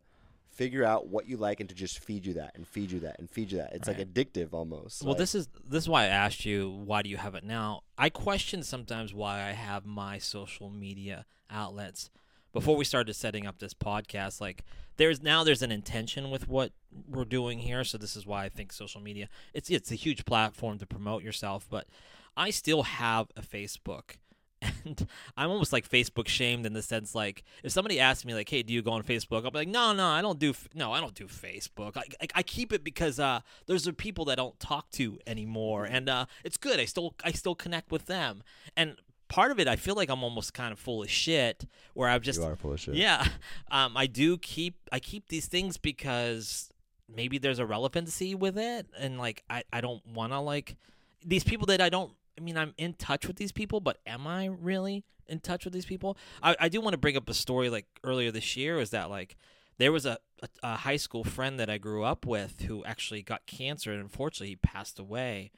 figure 0.60 0.84
out 0.84 1.08
what 1.08 1.26
you 1.26 1.38
like 1.38 1.62
and 1.62 1.70
to 1.70 1.74
just 1.74 2.00
feed 2.00 2.26
you 2.26 2.34
that 2.34 2.52
and 2.54 2.68
feed 2.68 2.92
you 2.92 3.00
that 3.00 3.18
and 3.18 3.30
feed 3.30 3.50
you 3.50 3.60
that. 3.60 3.72
It's 3.74 3.88
like 3.88 3.98
addictive 3.98 4.50
almost. 4.52 5.02
Well, 5.02 5.12
like- 5.12 5.20
this 5.20 5.34
is 5.34 5.48
this 5.66 5.86
is 5.86 5.90
why 5.90 6.04
I 6.04 6.08
asked 6.08 6.44
you 6.44 6.70
why 6.70 7.02
do 7.02 7.10
you 7.10 7.16
have 7.16 7.34
it 7.34 7.46
now. 7.46 7.84
I 7.98 8.10
question 8.10 8.62
sometimes 8.64 9.14
why 9.14 9.42
I 9.42 9.54
have 9.54 9.86
my 9.86 10.18
social 10.18 10.70
media 10.70 11.26
outlets. 11.50 12.10
Before 12.52 12.76
we 12.76 12.84
started 12.84 13.14
setting 13.14 13.48
up 13.48 13.60
this 13.60 13.74
podcast, 13.74 14.42
like 14.42 14.66
there's 14.98 15.24
now 15.24 15.46
there's 15.46 15.62
an 15.62 15.72
intention 15.72 16.30
with 16.30 16.50
what 16.50 16.74
we're 17.08 17.24
doing 17.24 17.60
here, 17.60 17.86
so 17.86 17.98
this 17.98 18.18
is 18.18 18.26
why 18.26 18.44
I 18.44 18.50
think 18.50 18.74
social 18.74 19.00
media 19.00 19.30
it's 19.54 19.70
it's 19.70 19.92
a 19.92 19.96
huge 19.96 20.26
platform 20.26 20.78
to 20.80 20.86
promote 20.86 21.24
yourself, 21.24 21.68
but 21.70 21.88
I 22.36 22.50
still 22.50 22.84
have 22.84 23.28
a 23.38 23.42
Facebook. 23.42 24.18
And 24.62 25.08
I'm 25.38 25.50
almost 25.50 25.72
like 25.74 25.88
Facebook 25.88 26.28
shamed 26.28 26.66
in 26.66 26.74
the 26.74 26.82
sense 26.82 27.16
like 27.16 27.44
if 27.64 27.72
somebody 27.72 28.00
asks 28.00 28.26
me 28.26 28.34
like, 28.34 28.50
"Hey, 28.50 28.64
do 28.64 28.74
you 28.74 28.82
go 28.82 28.92
on 28.92 29.04
Facebook?" 29.04 29.44
I'll 29.46 29.52
be 29.52 29.60
like, 29.60 29.68
"No, 29.68 29.94
no, 29.94 30.08
I 30.08 30.22
don't 30.22 30.40
do 30.40 30.52
f- 30.52 30.68
no, 30.74 30.92
I 30.92 31.00
don't 31.00 31.14
do 31.14 31.26
Facebook. 31.26 31.96
I, 31.98 32.04
I, 32.22 32.28
I 32.36 32.44
keep 32.44 32.74
it 32.74 32.84
because 32.84 33.20
uh, 33.20 33.42
those 33.68 33.88
are 33.88 33.94
people 33.94 34.26
that 34.26 34.34
I 34.34 34.36
don't 34.36 34.60
talk 34.60 34.90
to 34.92 35.20
anymore, 35.28 35.86
and 35.86 36.10
uh, 36.10 36.26
it's 36.44 36.58
good. 36.58 36.80
I 36.80 36.86
still 36.86 37.16
I 37.24 37.32
still 37.32 37.56
connect 37.56 37.92
with 37.92 38.06
them, 38.08 38.44
and 38.76 38.96
part 39.28 39.52
of 39.52 39.60
it 39.60 39.68
I 39.68 39.76
feel 39.76 39.96
like 39.96 40.10
I'm 40.10 40.24
almost 40.24 40.54
kind 40.54 40.74
of 40.74 40.80
full 40.80 41.04
of 41.04 41.10
shit 41.10 41.66
where 41.94 42.10
I'm 42.10 42.22
just 42.22 42.40
you 42.40 42.46
are 42.46 42.56
full 42.56 42.74
of 42.74 42.80
shit. 42.80 42.96
yeah, 42.96 43.26
um, 43.72 43.96
I 43.96 44.08
do 44.08 44.38
keep 44.38 44.76
I 44.92 45.00
keep 45.00 45.30
these 45.30 45.46
things 45.46 45.78
because 45.78 46.70
maybe 47.14 47.38
there's 47.38 47.60
a 47.60 47.66
relevancy 47.66 48.36
with 48.36 48.58
it, 48.58 48.88
and 48.98 49.18
like 49.18 49.44
I 49.50 49.64
I 49.72 49.82
don't 49.82 50.06
want 50.06 50.34
to 50.34 50.40
like 50.40 50.76
these 51.24 51.44
people 51.44 51.68
that 51.68 51.82
I 51.82 51.90
don't. 51.90 52.12
I 52.40 52.42
mean, 52.42 52.58
I'm 52.58 52.74
in 52.78 52.94
touch 52.94 53.28
with 53.28 53.36
these 53.36 53.52
people, 53.52 53.82
but 53.82 53.98
am 54.06 54.26
I 54.26 54.46
really 54.46 55.04
in 55.28 55.40
touch 55.40 55.66
with 55.66 55.74
these 55.74 55.86
people? 55.86 56.18
I, 56.42 56.56
I 56.60 56.70
do 56.70 56.80
want 56.80 56.94
to 56.94 56.98
bring 56.98 57.18
up 57.18 57.30
a 57.30 57.34
story 57.34 57.70
like 57.70 57.86
earlier 58.04 58.32
this 58.32 58.56
year. 58.56 58.80
Is 58.80 58.92
that 58.92 59.10
like 59.10 59.36
there 59.78 59.92
was 59.92 60.06
a, 60.06 60.18
a, 60.42 60.48
a 60.64 60.76
high 60.78 60.96
school 60.96 61.24
friend 61.24 61.60
that 61.60 61.70
I 61.70 61.78
grew 61.78 62.04
up 62.04 62.26
with 62.26 62.62
who 62.62 62.84
actually 62.86 63.22
got 63.24 63.46
cancer, 63.46 63.92
and 63.92 64.02
unfortunately, 64.02 64.50
he 64.50 64.56
passed 64.56 65.00
away. 65.00 65.52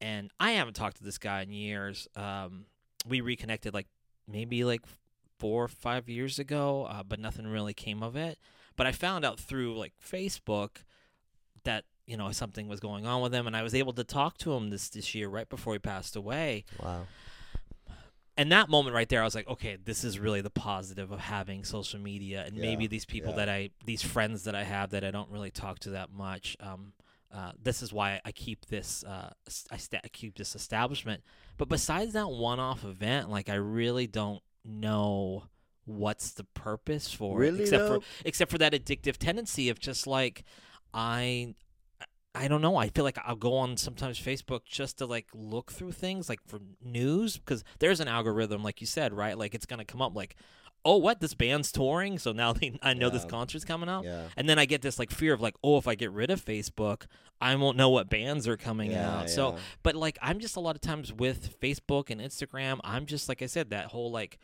And 0.00 0.30
I 0.40 0.52
haven't 0.52 0.74
talked 0.74 0.96
to 0.96 1.04
this 1.04 1.18
guy 1.18 1.42
in 1.42 1.52
years. 1.52 2.08
Um, 2.16 2.64
we 3.06 3.20
reconnected 3.20 3.74
like 3.74 3.88
maybe 4.26 4.64
like 4.64 4.80
four 5.38 5.64
or 5.64 5.68
five 5.68 6.08
years 6.08 6.38
ago, 6.38 6.86
uh, 6.88 7.02
but 7.02 7.20
nothing 7.20 7.46
really 7.46 7.74
came 7.74 8.02
of 8.02 8.16
it. 8.16 8.38
But 8.76 8.86
I 8.86 8.92
found 8.92 9.26
out 9.26 9.38
through 9.38 9.76
like 9.76 9.92
Facebook 10.02 10.84
that 11.64 11.84
you 12.10 12.16
know 12.16 12.32
something 12.32 12.68
was 12.68 12.80
going 12.80 13.06
on 13.06 13.22
with 13.22 13.32
him, 13.32 13.46
and 13.46 13.56
I 13.56 13.62
was 13.62 13.74
able 13.74 13.92
to 13.94 14.04
talk 14.04 14.36
to 14.38 14.52
him 14.52 14.70
this 14.70 14.88
this 14.88 15.14
year 15.14 15.28
right 15.28 15.48
before 15.48 15.74
he 15.74 15.78
passed 15.78 16.16
away. 16.16 16.64
Wow. 16.82 17.06
And 18.36 18.50
that 18.52 18.70
moment 18.70 18.94
right 18.94 19.08
there, 19.08 19.20
I 19.20 19.24
was 19.24 19.34
like, 19.34 19.48
okay, 19.48 19.76
this 19.84 20.02
is 20.02 20.18
really 20.18 20.40
the 20.40 20.50
positive 20.50 21.12
of 21.12 21.20
having 21.20 21.62
social 21.62 22.00
media, 22.00 22.44
and 22.46 22.56
maybe 22.56 22.86
these 22.86 23.04
people 23.04 23.32
yeah. 23.32 23.36
that 23.36 23.48
I, 23.50 23.70
these 23.84 24.02
friends 24.02 24.44
that 24.44 24.54
I 24.54 24.64
have 24.64 24.90
that 24.90 25.04
I 25.04 25.10
don't 25.10 25.30
really 25.30 25.50
talk 25.50 25.78
to 25.80 25.90
that 25.90 26.10
much. 26.10 26.56
Um, 26.58 26.94
uh, 27.34 27.52
this 27.62 27.82
is 27.82 27.92
why 27.92 28.18
I 28.24 28.32
keep 28.32 28.64
this, 28.66 29.04
uh, 29.04 29.30
I, 29.70 29.76
sta- 29.76 30.00
I 30.02 30.08
keep 30.08 30.38
this 30.38 30.54
establishment. 30.54 31.22
But 31.58 31.68
besides 31.68 32.14
that 32.14 32.30
one-off 32.30 32.82
event, 32.82 33.28
like 33.28 33.50
I 33.50 33.56
really 33.56 34.06
don't 34.06 34.42
know 34.64 35.44
what's 35.84 36.30
the 36.30 36.44
purpose 36.44 37.12
for 37.12 37.36
Really, 37.36 37.58
it, 37.58 37.62
except 37.64 37.84
though? 37.84 38.00
for 38.00 38.06
except 38.24 38.50
for 38.50 38.58
that 38.58 38.72
addictive 38.72 39.18
tendency 39.18 39.68
of 39.68 39.78
just 39.78 40.06
like 40.06 40.44
I 40.94 41.54
I 42.34 42.46
don't 42.46 42.62
know. 42.62 42.76
I 42.76 42.88
feel 42.88 43.04
like 43.04 43.18
I'll 43.24 43.34
go 43.36 43.54
on 43.54 43.76
sometimes 43.76 44.20
Facebook 44.20 44.64
just 44.64 44.98
to 44.98 45.06
like 45.06 45.26
look 45.34 45.72
through 45.72 45.92
things 45.92 46.28
like 46.28 46.40
for 46.46 46.60
news 46.80 47.36
because 47.38 47.64
there's 47.80 47.98
an 48.00 48.06
algorithm, 48.08 48.62
like 48.62 48.80
you 48.80 48.86
said, 48.86 49.12
right? 49.12 49.36
Like 49.36 49.54
it's 49.54 49.66
gonna 49.66 49.84
come 49.84 50.00
up 50.00 50.14
like, 50.14 50.36
oh, 50.84 50.96
what 50.96 51.20
this 51.20 51.34
band's 51.34 51.72
touring, 51.72 52.18
so 52.18 52.32
now 52.32 52.52
they, 52.52 52.78
I 52.82 52.94
know 52.94 53.10
this 53.10 53.24
concert's 53.24 53.64
coming 53.64 53.88
out, 53.88 54.04
Yeah. 54.04 54.28
and 54.36 54.48
then 54.48 54.58
I 54.58 54.64
get 54.64 54.80
this 54.80 54.98
like 54.98 55.10
fear 55.10 55.32
of 55.34 55.40
like, 55.42 55.54
oh, 55.62 55.76
if 55.76 55.86
I 55.88 55.94
get 55.94 56.10
rid 56.12 56.30
of 56.30 56.42
Facebook, 56.42 57.02
I 57.40 57.54
won't 57.56 57.76
know 57.76 57.90
what 57.90 58.08
bands 58.08 58.46
are 58.48 58.56
coming 58.56 58.92
Yeah, 58.92 59.18
out. 59.22 59.28
So, 59.30 59.56
but 59.82 59.96
like 59.96 60.16
I'm 60.22 60.38
just 60.38 60.54
a 60.56 60.60
lot 60.60 60.76
of 60.76 60.80
times 60.80 61.12
with 61.12 61.58
Facebook 61.60 62.10
and 62.10 62.20
Instagram, 62.20 62.78
I'm 62.84 63.06
just 63.06 63.28
like 63.28 63.42
I 63.42 63.46
said, 63.46 63.70
that 63.70 63.86
whole 63.86 64.10
like 64.12 64.38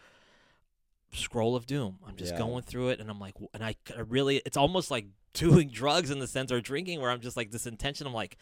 scroll 1.12 1.54
of 1.56 1.66
doom. 1.66 1.98
I'm 2.06 2.16
just 2.16 2.32
Yeah. 2.32 2.38
going 2.38 2.62
through 2.64 2.88
it, 2.90 3.00
and 3.00 3.08
I'm 3.10 3.20
like, 3.20 3.34
and 3.54 3.64
I, 3.64 3.76
I 3.96 4.00
really, 4.00 4.42
it's 4.44 4.56
almost 4.56 4.90
like 4.90 5.06
doing 5.36 5.68
drugs 5.72 6.10
in 6.10 6.18
the 6.18 6.26
sense 6.26 6.50
or 6.50 6.60
drinking, 6.60 7.00
where 7.00 7.10
I'm 7.10 7.20
just 7.20 7.36
like 7.36 7.50
this 7.52 7.66
intention. 7.66 8.06
I'm 8.06 8.12
like, 8.14 8.36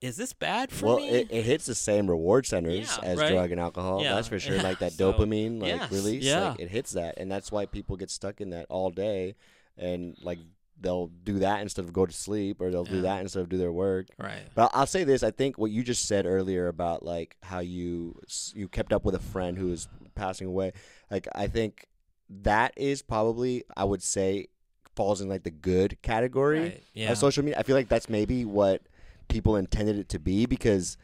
is 0.00 0.16
this 0.16 0.32
bad 0.34 0.70
for 0.70 0.86
well, 0.86 0.96
me? 0.98 1.08
it, 1.08 1.28
it 1.30 1.44
hits 1.44 1.64
the 1.66 1.74
same 1.74 2.08
reward 2.08 2.44
centers 2.46 2.98
Yeah, 3.02 3.08
as 3.08 3.18
right? 3.18 3.32
drug 3.32 3.52
and 3.52 3.60
alcohol. 3.60 4.02
Yeah, 4.02 4.14
That's 4.16 4.28
for 4.28 4.38
sure. 4.38 4.56
yeah, 4.56 4.62
Like 4.62 4.80
that 4.80 4.92
so- 4.94 5.12
dopamine 5.12 5.60
like 5.62 5.68
yes, 5.76 5.90
release. 5.92 6.22
yeah. 6.24 6.50
Like 6.50 6.60
it 6.60 6.68
hits 6.68 6.92
that, 6.92 7.14
and 7.18 7.30
that's 7.32 7.50
why 7.50 7.64
people 7.66 7.96
get 7.96 8.10
stuck 8.10 8.40
in 8.40 8.50
that 8.50 8.66
all 8.68 8.90
day, 8.90 9.34
and 9.78 10.16
like 10.22 10.38
they'll 10.80 11.06
do 11.06 11.38
that 11.38 11.62
instead 11.62 11.84
of 11.84 11.92
go 11.92 12.04
to 12.04 12.12
sleep, 12.12 12.60
or 12.60 12.70
they'll 12.70 12.84
do 12.84 13.02
that 13.02 13.20
instead 13.22 13.40
of 13.40 13.48
do 13.48 13.56
their 13.56 13.72
work. 13.72 14.08
right. 14.18 14.42
But 14.54 14.72
I'll 14.74 14.86
say 14.86 15.04
this: 15.04 15.22
I 15.22 15.30
think 15.30 15.56
what 15.56 15.70
you 15.70 15.82
just 15.82 16.06
said 16.06 16.26
earlier 16.26 16.66
about 16.66 17.04
like 17.04 17.36
how 17.42 17.60
you 17.60 18.20
you 18.54 18.68
kept 18.68 18.92
up 18.92 19.04
with 19.04 19.14
a 19.14 19.20
friend 19.20 19.56
who 19.56 19.68
was 19.68 19.88
passing 20.16 20.48
away. 20.48 20.72
Like 21.10 21.28
I 21.34 21.46
think 21.46 21.86
that 22.28 22.74
is 22.76 23.00
probably 23.02 23.62
I 23.76 23.84
would 23.84 24.02
say 24.02 24.48
falls 24.96 25.20
in 25.20 25.28
like 25.28 25.42
the 25.42 25.50
good 25.50 26.00
category 26.02 26.60
Right. 26.60 26.82
Yeah. 26.94 27.12
of 27.12 27.18
social 27.18 27.44
media. 27.44 27.58
I 27.58 27.62
feel 27.62 27.76
like 27.76 27.88
that's 27.88 28.08
maybe 28.08 28.44
what 28.44 28.82
people 29.28 29.56
intended 29.56 29.98
it 29.98 30.08
to 30.10 30.18
be 30.18 30.46
because 30.46 30.96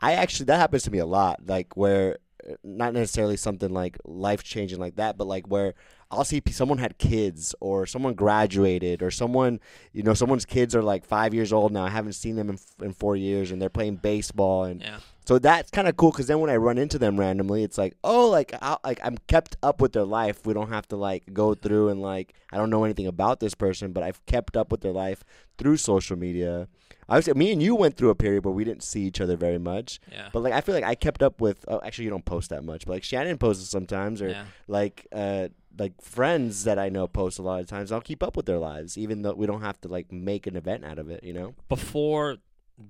I 0.00 0.12
actually 0.14 0.46
that 0.46 0.58
happens 0.58 0.82
to 0.84 0.90
me 0.90 0.98
a 0.98 1.06
lot. 1.06 1.40
Like 1.46 1.76
where 1.76 2.18
uh, 2.48 2.54
not 2.62 2.92
necessarily 2.94 3.36
something 3.36 3.70
like 3.70 3.98
life 4.04 4.42
changing 4.42 4.78
like 4.78 4.96
that, 4.96 5.16
but 5.16 5.26
like 5.26 5.46
where 5.48 5.74
I'll 6.10 6.24
see 6.24 6.42
someone 6.50 6.78
had 6.78 6.98
kids 6.98 7.54
or 7.60 7.86
someone 7.86 8.14
graduated 8.14 9.02
or 9.02 9.10
someone 9.10 9.60
you 9.92 10.02
know 10.02 10.14
someone's 10.14 10.44
kids 10.46 10.74
are 10.74 10.82
like 10.82 11.04
five 11.04 11.34
years 11.34 11.52
old 11.52 11.72
now. 11.72 11.84
I 11.84 11.90
haven't 11.90 12.14
seen 12.14 12.36
them 12.36 12.48
in, 12.48 12.58
in 12.82 12.92
four 12.92 13.16
years 13.16 13.50
and 13.50 13.60
they're 13.60 13.68
playing 13.68 13.96
baseball 13.96 14.64
and 14.64 14.80
yeah. 14.80 14.98
So 15.26 15.38
that's 15.38 15.70
kind 15.70 15.86
of 15.86 15.94
cool 15.98 16.10
because 16.10 16.26
then 16.26 16.40
when 16.40 16.48
I 16.48 16.56
run 16.56 16.78
into 16.78 16.98
them 16.98 17.20
randomly, 17.20 17.62
it's 17.62 17.76
like, 17.76 17.92
oh, 18.02 18.30
like, 18.30 18.54
I, 18.62 18.78
like 18.82 18.98
I'm 19.04 19.18
kept 19.26 19.58
up 19.62 19.78
with 19.78 19.92
their 19.92 20.06
life. 20.06 20.46
We 20.46 20.54
don't 20.54 20.70
have 20.70 20.88
to 20.88 20.96
like 20.96 21.34
go 21.34 21.52
through 21.52 21.90
and 21.90 22.00
like 22.00 22.32
I 22.50 22.56
don't 22.56 22.70
know 22.70 22.82
anything 22.84 23.06
about 23.06 23.38
this 23.38 23.54
person, 23.54 23.92
but 23.92 24.02
I've 24.02 24.24
kept 24.24 24.56
up 24.56 24.72
with 24.72 24.80
their 24.80 24.92
life 24.92 25.24
through 25.58 25.76
social 25.76 26.16
media. 26.16 26.66
Obviously, 27.10 27.34
me 27.34 27.52
and 27.52 27.62
you 27.62 27.74
went 27.74 27.98
through 27.98 28.08
a 28.08 28.14
period 28.14 28.46
where 28.46 28.54
we 28.54 28.64
didn't 28.64 28.82
see 28.82 29.02
each 29.02 29.20
other 29.20 29.36
very 29.36 29.58
much, 29.58 30.00
Yeah. 30.10 30.30
but 30.32 30.40
like 30.42 30.54
I 30.54 30.62
feel 30.62 30.74
like 30.74 30.84
I 30.84 30.94
kept 30.94 31.22
up 31.22 31.42
with. 31.42 31.62
Oh, 31.68 31.80
actually, 31.84 32.04
you 32.04 32.10
don't 32.10 32.24
post 32.24 32.48
that 32.48 32.64
much, 32.64 32.86
but 32.86 32.94
like 32.94 33.04
Shannon 33.04 33.36
posts 33.36 33.68
sometimes, 33.68 34.22
or 34.22 34.30
yeah. 34.30 34.44
like 34.66 35.06
uh 35.12 35.48
like 35.78 36.00
friends 36.02 36.64
that 36.64 36.78
I 36.78 36.88
know 36.88 37.06
post 37.06 37.38
a 37.38 37.42
lot 37.42 37.60
of 37.60 37.66
times. 37.66 37.92
I'll 37.92 38.00
keep 38.00 38.22
up 38.22 38.36
with 38.36 38.46
their 38.46 38.58
lives, 38.58 38.98
even 38.98 39.22
though 39.22 39.34
we 39.34 39.46
don't 39.46 39.60
have 39.62 39.80
to 39.82 39.88
like 39.88 40.10
make 40.12 40.46
an 40.46 40.56
event 40.56 40.84
out 40.84 40.98
of 40.98 41.08
it. 41.10 41.22
You 41.24 41.32
know? 41.32 41.54
Before 41.68 42.36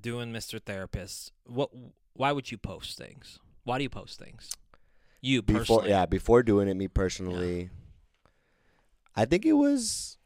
doing 0.01 0.33
Mr. 0.33 0.63
Therapist, 0.63 1.33
what? 1.47 1.71
Why 2.15 2.33
would 2.33 2.51
you 2.51 2.59
post 2.59 2.99
things? 2.99 3.39
Why 3.65 3.79
do 3.79 3.85
you 3.85 3.91
post 3.91 4.19
things? 4.19 4.51
You 5.21 5.43
Before 5.43 5.61
personally. 5.61 5.91
yeah, 5.91 6.07
before 6.07 6.43
doing 6.43 6.69
it, 6.69 6.75
me 6.75 6.89
personally, 6.89 7.71
I 9.17 9.25
think 9.25 9.45
it 9.45 9.53
was. 9.55 10.17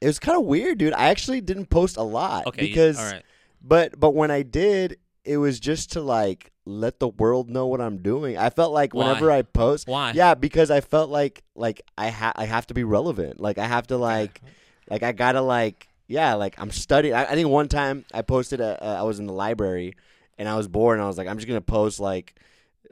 It 0.00 0.06
was 0.06 0.18
kind 0.20 0.38
of 0.38 0.44
weird, 0.44 0.78
dude. 0.78 0.92
I 0.92 1.08
actually 1.08 1.40
didn't 1.40 1.66
post 1.66 1.96
a 1.96 2.02
lot 2.02 2.46
Okay. 2.46 2.62
you- 2.62 2.68
because, 2.68 2.98
all 2.98 3.10
right. 3.10 3.24
but 3.60 3.98
but 3.98 4.14
when 4.14 4.30
I 4.30 4.42
did, 4.42 4.98
it 5.24 5.36
was 5.38 5.60
just 5.60 5.92
to 5.92 6.00
like 6.00 6.52
let 6.64 7.00
the 7.00 7.08
world 7.08 7.48
know 7.48 7.66
what 7.66 7.80
I'm 7.80 7.98
doing. 7.98 8.36
I 8.36 8.50
felt 8.50 8.72
like 8.72 8.94
Why? 8.94 9.06
whenever 9.06 9.30
I 9.30 9.42
post, 9.42 9.88
Why? 9.88 10.12
yeah, 10.12 10.34
because 10.34 10.70
I 10.70 10.80
felt 10.80 11.10
like 11.10 11.42
like 11.54 11.82
I 11.96 12.10
ha- 12.10 12.32
I 12.36 12.44
have 12.44 12.66
to 12.68 12.74
be 12.74 12.84
relevant. 12.84 13.40
Like 13.40 13.58
I 13.58 13.66
have 13.66 13.86
to 13.88 13.96
like 13.96 14.40
like 14.88 15.02
I 15.02 15.12
gotta 15.12 15.40
like 15.40 15.88
yeah 16.06 16.34
like 16.34 16.54
I'm 16.58 16.70
studying. 16.70 17.14
I, 17.14 17.24
I 17.24 17.34
think 17.34 17.48
one 17.48 17.68
time 17.68 18.04
I 18.12 18.22
posted 18.22 18.60
a, 18.60 18.82
uh, 18.84 19.00
I 19.00 19.02
was 19.02 19.18
in 19.18 19.26
the 19.26 19.32
library 19.32 19.96
and 20.38 20.48
I 20.48 20.56
was 20.56 20.68
bored 20.68 20.98
and 20.98 21.04
I 21.04 21.08
was 21.08 21.18
like 21.18 21.28
I'm 21.28 21.36
just 21.36 21.48
gonna 21.48 21.60
post 21.60 22.00
like 22.00 22.34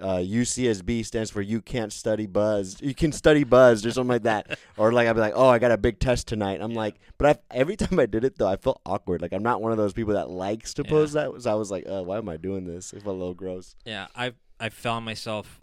uh, 0.00 0.16
UCSB 0.18 1.04
stands 1.06 1.30
for 1.30 1.40
you 1.40 1.60
can't 1.62 1.92
study 1.92 2.26
buzzed. 2.26 2.82
You 2.82 2.94
can 2.94 3.12
study 3.12 3.44
buzzed 3.44 3.86
or 3.86 3.90
something 3.92 4.12
like 4.12 4.22
that. 4.24 4.58
Or 4.78 4.92
like 4.92 5.08
I'd 5.08 5.14
be 5.14 5.20
like, 5.20 5.32
oh, 5.34 5.48
I 5.48 5.58
got 5.58 5.70
a 5.72 5.78
big 5.78 5.98
test 6.00 6.28
tonight. 6.28 6.60
I'm 6.60 6.72
Yeah. 6.72 6.76
like, 6.78 6.96
but 7.16 7.26
I 7.50 7.56
every 7.56 7.76
time 7.76 7.98
I 7.98 8.04
did 8.06 8.24
it 8.24 8.36
though, 8.36 8.46
I 8.48 8.56
felt 8.56 8.80
awkward. 8.84 9.22
Like 9.22 9.32
I'm 9.32 9.42
not 9.42 9.62
one 9.62 9.72
of 9.72 9.78
those 9.78 9.94
people 9.94 10.12
that 10.14 10.28
likes 10.28 10.74
to 10.74 10.82
Yeah. 10.84 10.90
post 10.90 11.14
that. 11.14 11.30
So 11.42 11.50
I 11.50 11.54
was 11.54 11.70
like, 11.70 11.84
uh, 11.88 12.02
why 12.02 12.18
am 12.18 12.28
I 12.28 12.36
doing 12.36 12.66
this? 12.66 12.92
It 12.92 13.02
felt 13.02 13.16
a 13.16 13.18
little 13.18 13.32
gross. 13.34 13.74
Yeah, 13.86 14.08
I 14.14 14.34
I 14.60 14.68
found 14.68 15.04
myself. 15.06 15.60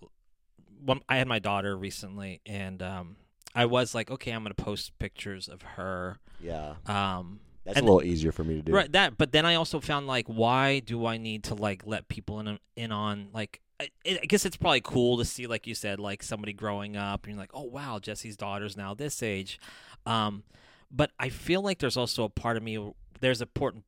I 1.07 1.17
had 1.17 1.27
my 1.27 1.39
daughter 1.39 1.77
recently, 1.77 2.41
and 2.45 2.81
um, 2.81 3.15
I 3.55 3.65
was 3.65 3.95
like, 3.95 4.11
okay, 4.11 4.31
I'm 4.31 4.43
gonna 4.43 4.53
post 4.55 4.97
pictures 4.99 5.47
of 5.47 5.61
her. 5.61 6.17
Yeah, 6.41 6.75
Um, 6.85 7.39
that's 7.63 7.77
And- 7.77 7.87
a 7.87 7.91
little 7.91 8.03
easier 8.07 8.31
for 8.33 8.43
me 8.43 8.55
to 8.55 8.61
do. 8.63 8.71
right 8.73 8.91
that, 8.91 9.17
but 9.17 9.31
then 9.31 9.45
I 9.45 9.55
also 9.55 9.79
found 9.79 10.07
like, 10.07 10.27
why 10.27 10.79
do 10.79 11.05
I 11.05 11.17
need 11.17 11.43
to 11.45 11.55
like 11.55 11.85
let 11.85 12.07
people 12.09 12.39
in 12.39 12.59
in 12.75 12.91
on 12.91 13.29
like? 13.33 13.61
I, 14.05 14.19
I 14.21 14.25
guess 14.25 14.45
it's 14.45 14.57
probably 14.57 14.81
cool 14.81 15.17
to 15.17 15.25
see, 15.25 15.47
like 15.47 15.67
you 15.67 15.75
said, 15.75 15.99
like 15.99 16.23
somebody 16.23 16.53
growing 16.53 16.95
up, 16.97 17.23
and 17.25 17.33
you're 17.33 17.39
like, 17.39 17.51
oh 17.53 17.63
wow, 17.63 17.99
Jesse's 17.99 18.37
daughter's 18.37 18.77
now 18.77 18.93
this 18.93 19.21
age. 19.23 19.59
Um, 20.05 20.43
but 20.91 21.11
I 21.19 21.29
feel 21.29 21.61
like 21.61 21.79
there's 21.79 21.97
also 21.97 22.23
a 22.23 22.29
part 22.29 22.57
of 22.57 22.63
me. 22.63 22.93
There's 23.19 23.41
a 23.41 23.43
important. 23.43 23.83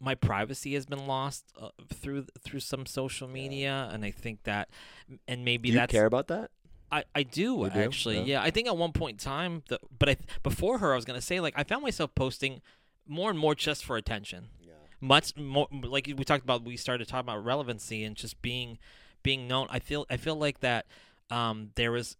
My 0.00 0.14
privacy 0.14 0.74
has 0.74 0.86
been 0.86 1.06
lost 1.08 1.44
uh, 1.60 1.70
through 1.92 2.26
through 2.44 2.60
some 2.60 2.86
social 2.86 3.26
Yeah. 3.28 3.34
media, 3.34 3.90
and 3.92 4.04
I 4.04 4.10
think 4.12 4.44
that, 4.44 4.68
and 5.26 5.44
maybe 5.44 5.70
that's 5.72 5.90
care 5.92 6.06
about 6.06 6.28
that? 6.28 6.50
I, 6.90 7.04
I 7.14 7.22
do, 7.22 7.58
You 7.64 7.70
do? 7.70 7.78
actually. 7.80 8.16
Yeah. 8.18 8.24
Yeah. 8.24 8.42
I 8.42 8.50
think 8.50 8.66
at 8.68 8.76
one 8.76 8.92
point 8.92 9.14
in 9.14 9.18
time, 9.18 9.62
the, 9.68 9.78
but 9.98 10.08
I 10.08 10.16
before 10.42 10.78
her, 10.78 10.92
I 10.92 10.96
was 10.96 11.04
gonna 11.04 11.20
say 11.20 11.40
like 11.40 11.54
I 11.56 11.64
found 11.64 11.82
myself 11.82 12.14
posting 12.14 12.60
more 13.06 13.28
and 13.30 13.38
more 13.38 13.54
just 13.54 13.84
for 13.84 13.96
attention. 13.96 14.48
Yeah. 14.60 14.72
Much 15.00 15.36
more 15.36 15.66
like 15.72 16.06
we 16.16 16.24
talked 16.24 16.44
about. 16.44 16.64
We 16.64 16.76
started 16.76 17.08
talking 17.08 17.28
about 17.28 17.44
relevancy 17.44 18.04
and 18.04 18.14
just 18.16 18.40
being 18.40 18.78
being 19.22 19.48
known. 19.48 19.66
I 19.70 19.78
feel 19.78 20.06
I 20.10 20.16
feel 20.16 20.36
like 20.36 20.60
that 20.60 20.86
um, 21.30 21.70
there 21.74 21.92
was 21.92 22.16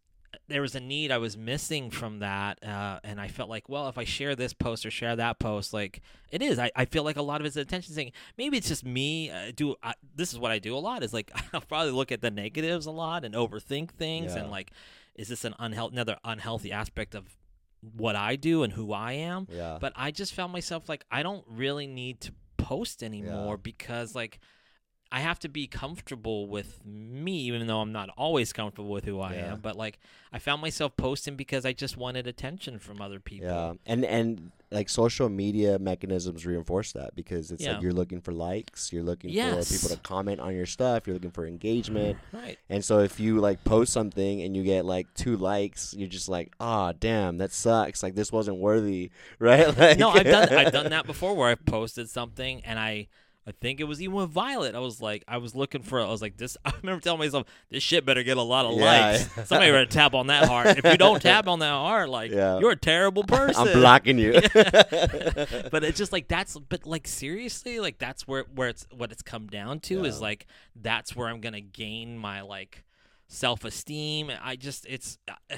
there 0.46 0.60
was 0.60 0.74
a 0.74 0.80
need 0.80 1.10
I 1.10 1.18
was 1.18 1.36
missing 1.36 1.90
from 1.90 2.18
that, 2.18 2.62
uh, 2.62 3.00
and 3.02 3.18
I 3.20 3.28
felt 3.28 3.48
like, 3.48 3.68
well, 3.68 3.88
if 3.88 3.96
I 3.96 4.04
share 4.04 4.36
this 4.36 4.52
post 4.52 4.84
or 4.84 4.90
share 4.90 5.16
that 5.16 5.38
post, 5.38 5.72
like 5.72 6.02
it 6.30 6.42
is, 6.42 6.58
I, 6.58 6.70
I 6.76 6.84
feel 6.84 7.02
like 7.02 7.16
a 7.16 7.22
lot 7.22 7.40
of 7.40 7.46
it's 7.46 7.56
attention 7.56 7.94
saying, 7.94 8.12
Maybe 8.36 8.58
it's 8.58 8.68
just 8.68 8.84
me. 8.84 9.30
Uh, 9.30 9.52
do 9.54 9.74
I, 9.82 9.94
this 10.14 10.32
is 10.32 10.38
what 10.38 10.50
I 10.50 10.58
do 10.58 10.76
a 10.76 10.78
lot? 10.78 11.02
Is 11.02 11.14
like 11.14 11.30
I'll 11.54 11.60
probably 11.62 11.92
look 11.92 12.12
at 12.12 12.20
the 12.20 12.30
negatives 12.30 12.86
a 12.86 12.90
lot 12.90 13.24
and 13.24 13.34
overthink 13.34 13.90
things, 13.92 14.34
Yeah. 14.34 14.42
and 14.42 14.50
like, 14.50 14.70
is 15.14 15.28
this 15.28 15.44
an 15.44 15.54
unhealthy 15.58 15.94
another 15.94 16.16
unhealthy 16.24 16.72
aspect 16.72 17.14
of 17.14 17.24
what 17.96 18.16
I 18.16 18.36
do 18.36 18.62
and 18.64 18.72
who 18.74 18.92
I 18.92 19.12
am? 19.12 19.46
Yeah. 19.50 19.78
But 19.80 19.92
I 19.96 20.10
just 20.10 20.34
found 20.34 20.52
myself 20.52 20.88
like 20.90 21.04
I 21.10 21.22
don't 21.22 21.44
really 21.48 21.86
need 21.86 22.20
to 22.22 22.32
post 22.58 23.02
anymore 23.02 23.56
because 23.56 24.14
like 24.14 24.40
I 25.10 25.20
have 25.20 25.38
to 25.40 25.48
be 25.48 25.66
comfortable 25.66 26.46
with 26.48 26.84
me, 26.84 27.38
even 27.44 27.66
though 27.66 27.80
I'm 27.80 27.92
not 27.92 28.10
always 28.18 28.52
comfortable 28.52 28.90
with 28.90 29.06
who 29.06 29.20
I 29.20 29.34
Yeah. 29.34 29.52
am. 29.52 29.60
But 29.60 29.76
like 29.76 29.98
I 30.32 30.38
found 30.38 30.60
myself 30.60 30.96
posting 30.98 31.34
because 31.34 31.64
I 31.64 31.72
just 31.72 31.96
wanted 31.96 32.26
attention 32.26 32.78
from 32.78 33.00
other 33.00 33.18
people. 33.18 33.48
Yeah, 33.48 33.72
and 33.86 34.04
and 34.04 34.52
like 34.70 34.90
social 34.90 35.30
media 35.30 35.78
mechanisms 35.78 36.44
reinforce 36.44 36.92
that 36.92 37.16
because 37.16 37.50
it's 37.50 37.64
Yeah. 37.64 37.72
like 37.74 37.82
you're 37.82 37.94
looking 37.94 38.20
for 38.20 38.32
likes, 38.32 38.92
you're 38.92 39.02
looking 39.02 39.30
Yes. 39.30 39.66
for 39.68 39.74
people 39.74 39.96
to 39.96 40.02
comment 40.02 40.40
on 40.40 40.54
your 40.54 40.66
stuff, 40.66 41.06
you're 41.06 41.14
looking 41.14 41.30
for 41.30 41.46
engagement, 41.46 42.18
Right. 42.30 42.58
and 42.68 42.84
so 42.84 42.98
if 42.98 43.18
you 43.18 43.40
like 43.40 43.64
post 43.64 43.94
something 43.94 44.42
and 44.42 44.54
you 44.54 44.62
get 44.62 44.84
like 44.84 45.06
two 45.14 45.38
likes, 45.38 45.94
you're 45.96 46.06
just 46.06 46.28
like, 46.28 46.52
ah, 46.60 46.92
damn, 46.92 47.38
that 47.38 47.52
sucks. 47.52 48.02
Like 48.02 48.14
this 48.14 48.30
wasn't 48.30 48.58
worthy, 48.58 49.10
right? 49.38 49.74
Like, 49.78 49.98
No, 49.98 50.10
I've 50.10 50.24
done 50.26 50.50
I've 50.52 50.72
done 50.72 50.90
that 50.90 51.06
before 51.06 51.34
where 51.34 51.48
I've 51.48 51.64
posted 51.64 52.10
something 52.10 52.62
and 52.66 52.78
I 52.78 53.08
I 53.48 53.52
think 53.52 53.80
it 53.80 53.84
was 53.84 54.02
even 54.02 54.14
with 54.14 54.28
Violet. 54.28 54.74
I 54.74 54.78
was 54.80 55.00
like, 55.00 55.24
I 55.26 55.38
was 55.38 55.54
looking 55.54 55.80
for. 55.82 55.98
I 56.02 56.04
was 56.10 56.20
like, 56.20 56.36
this. 56.36 56.58
I 56.66 56.72
remember 56.82 57.00
telling 57.00 57.18
myself, 57.18 57.46
this 57.70 57.82
shit 57.82 58.04
better 58.04 58.22
get 58.22 58.36
a 58.36 58.42
lot 58.42 58.66
of 58.66 58.76
Yeah, 58.76 58.84
likes. 58.84 59.30
yeah. 59.38 59.44
Somebody 59.44 59.70
better 59.72 59.86
tap 59.86 60.12
on 60.12 60.26
that 60.26 60.46
heart. 60.46 60.66
If 60.76 60.84
you 60.84 60.98
don't 60.98 61.22
tap 61.22 61.48
on 61.48 61.60
that 61.60 61.70
heart, 61.70 62.10
like 62.10 62.30
Yeah. 62.30 62.58
you're 62.58 62.72
a 62.72 62.76
terrible 62.76 63.22
person. 63.24 63.66
I'm 63.68 63.72
blocking 63.72 64.18
you. 64.18 64.32
but 64.52 65.82
it's 65.82 65.96
just 65.96 66.12
like 66.12 66.28
that's 66.28 66.58
but 66.58 66.86
like 66.86 67.08
seriously 67.08 67.80
like 67.80 67.98
that's 67.98 68.28
where 68.28 68.44
where 68.54 68.68
it's 68.68 68.86
what 68.94 69.10
it's 69.12 69.22
come 69.22 69.46
down 69.46 69.80
to 69.80 70.04
is 70.04 70.20
like 70.20 70.46
that's 70.76 71.16
where 71.16 71.28
i'm 71.28 71.40
gonna 71.40 71.60
gain 71.60 72.18
my 72.18 72.40
like 72.42 72.84
self-esteem 73.28 74.30
i 74.42 74.56
just 74.56 74.84
it's 74.86 75.18
uh, 75.28 75.56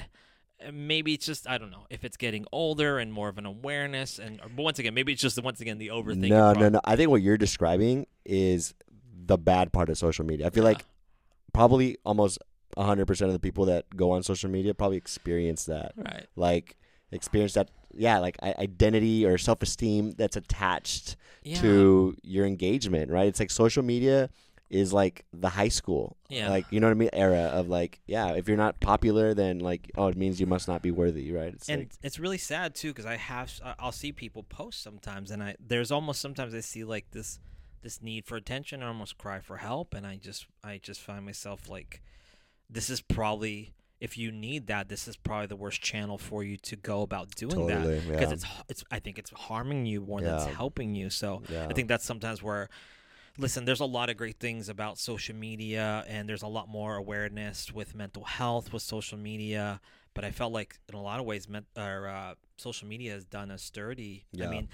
Uh, 0.65 0.71
maybe 0.73 1.13
it's 1.13 1.25
just 1.25 1.47
i 1.49 1.57
don't 1.57 1.71
know 1.71 1.85
if 1.89 2.03
it's 2.03 2.17
getting 2.17 2.45
older 2.51 2.99
and 2.99 3.11
more 3.11 3.29
of 3.29 3.37
an 3.37 3.45
awareness 3.45 4.19
and 4.19 4.39
uh, 4.41 4.45
but 4.55 4.63
once 4.63 4.79
again 4.79 4.93
maybe 4.93 5.11
it's 5.13 5.21
just 5.21 5.41
once 5.43 5.59
again 5.61 5.77
the 5.77 5.87
overthinking 5.87 6.29
no, 6.29 6.53
no, 6.53 6.69
no. 6.69 6.81
I 6.85 6.95
think 6.95 7.09
what 7.09 7.21
you're 7.21 7.37
describing 7.37 8.05
is 8.25 8.73
the 9.25 9.37
bad 9.37 9.71
part 9.71 9.89
of 9.89 9.97
social 9.97 10.25
media. 10.25 10.47
I 10.47 10.49
feel 10.49 10.63
Yeah. 10.63 10.69
like 10.71 10.85
probably 11.53 11.97
almost 12.05 12.39
100% 12.77 13.21
of 13.27 13.33
the 13.33 13.39
people 13.39 13.65
that 13.65 13.85
go 13.95 14.11
on 14.11 14.23
social 14.23 14.49
media 14.49 14.73
probably 14.73 14.97
experience 14.97 15.65
that. 15.65 15.93
right 15.97 16.27
like 16.35 16.77
experience 17.11 17.53
that 17.55 17.69
yeah 17.93 18.19
like 18.19 18.37
identity 18.43 19.25
or 19.25 19.37
self-esteem 19.37 20.11
that's 20.11 20.37
attached 20.37 21.17
yeah 21.43 21.59
to 21.59 22.15
your 22.23 22.45
engagement 22.45 23.11
right 23.11 23.27
it's 23.27 23.39
like 23.39 23.51
social 23.51 23.83
media 23.83 24.29
is 24.71 24.93
like 24.93 25.25
the 25.33 25.49
high 25.49 25.67
school 25.67 26.15
Yeah. 26.29 26.49
like 26.49 26.65
you 26.71 26.79
know 26.79 26.87
what 26.87 26.91
i 26.91 26.95
mean 26.95 27.09
era 27.11 27.51
of 27.53 27.67
like 27.67 27.99
yeah 28.07 28.31
if 28.31 28.47
you're 28.47 28.57
not 28.57 28.79
popular 28.79 29.33
then 29.33 29.59
like 29.59 29.91
oh 29.97 30.07
it 30.07 30.15
means 30.15 30.39
you 30.39 30.47
must 30.47 30.67
not 30.67 30.81
be 30.81 30.91
worthy 30.91 31.31
right 31.33 31.53
it's 31.53 31.67
and 31.69 31.81
like 31.81 31.91
it's 32.01 32.17
really 32.17 32.37
sad 32.37 32.73
too 32.73 32.89
because 32.91 33.05
I 33.05 33.17
have 33.17 33.51
I'll 33.77 33.91
see 33.91 34.11
people 34.13 34.43
post 34.43 34.81
sometimes, 34.81 35.29
and 35.29 35.43
I 35.43 35.55
there's 35.59 35.91
almost 35.91 36.21
sometimes 36.21 36.53
I 36.55 36.61
see 36.61 36.83
like 36.85 37.11
this 37.11 37.39
this 37.83 38.01
need 38.01 38.25
for 38.25 38.35
attention, 38.37 38.81
I 38.81 38.87
almost 38.87 39.17
cry 39.17 39.39
for 39.39 39.57
help, 39.57 39.93
and 39.93 40.05
I 40.07 40.15
just 40.15 40.47
I 40.63 40.79
just 40.81 41.01
find 41.01 41.25
myself 41.25 41.69
like 41.69 42.01
this 42.69 42.89
is 42.89 43.01
probably 43.01 43.73
if 43.99 44.17
you 44.17 44.31
need 44.31 44.67
that, 44.67 44.87
this 44.89 45.07
is 45.07 45.15
probably 45.17 45.47
the 45.47 45.55
worst 45.55 45.81
channel 45.81 46.17
for 46.17 46.43
you 46.43 46.57
to 46.57 46.75
go 46.75 47.01
about 47.01 47.35
doing 47.35 47.67
that 47.67 47.83
because 48.07 48.29
yeah 48.29 48.33
it's 48.33 48.45
it's 48.69 48.83
I 48.89 48.99
think 48.99 49.19
it's 49.19 49.31
harming 49.31 49.85
you 49.85 50.01
more 50.01 50.21
than 50.21 50.33
it's 50.35 50.45
helping 50.45 50.95
you. 50.95 51.09
So 51.09 51.41
yeah 51.49 51.67
I 51.69 51.73
think 51.73 51.87
that's 51.89 52.05
sometimes 52.05 52.41
where 52.41 52.69
listen, 53.37 53.65
there's 53.65 53.79
a 53.79 53.85
lot 53.85 54.09
of 54.09 54.17
great 54.17 54.39
things 54.39 54.69
about 54.69 54.97
social 54.97 55.35
media 55.35 56.03
and 56.07 56.27
there's 56.27 56.41
a 56.43 56.47
lot 56.47 56.67
more 56.69 56.95
awareness 56.95 57.71
with 57.71 57.95
mental 57.95 58.23
health 58.23 58.71
with 58.73 58.81
social 58.83 59.17
media, 59.17 59.79
but 60.13 60.23
I 60.25 60.31
felt 60.31 60.51
like 60.53 60.79
in 60.89 60.95
a 60.95 61.01
lot 61.01 61.19
of 61.19 61.25
ways 61.25 61.47
or 61.77 62.07
uh, 62.07 62.35
social 62.57 62.87
media 62.87 63.13
has 63.13 63.25
done 63.25 63.51
a 63.51 63.57
sturdy. 63.57 64.25
I 64.41 64.47
mean, 64.47 64.69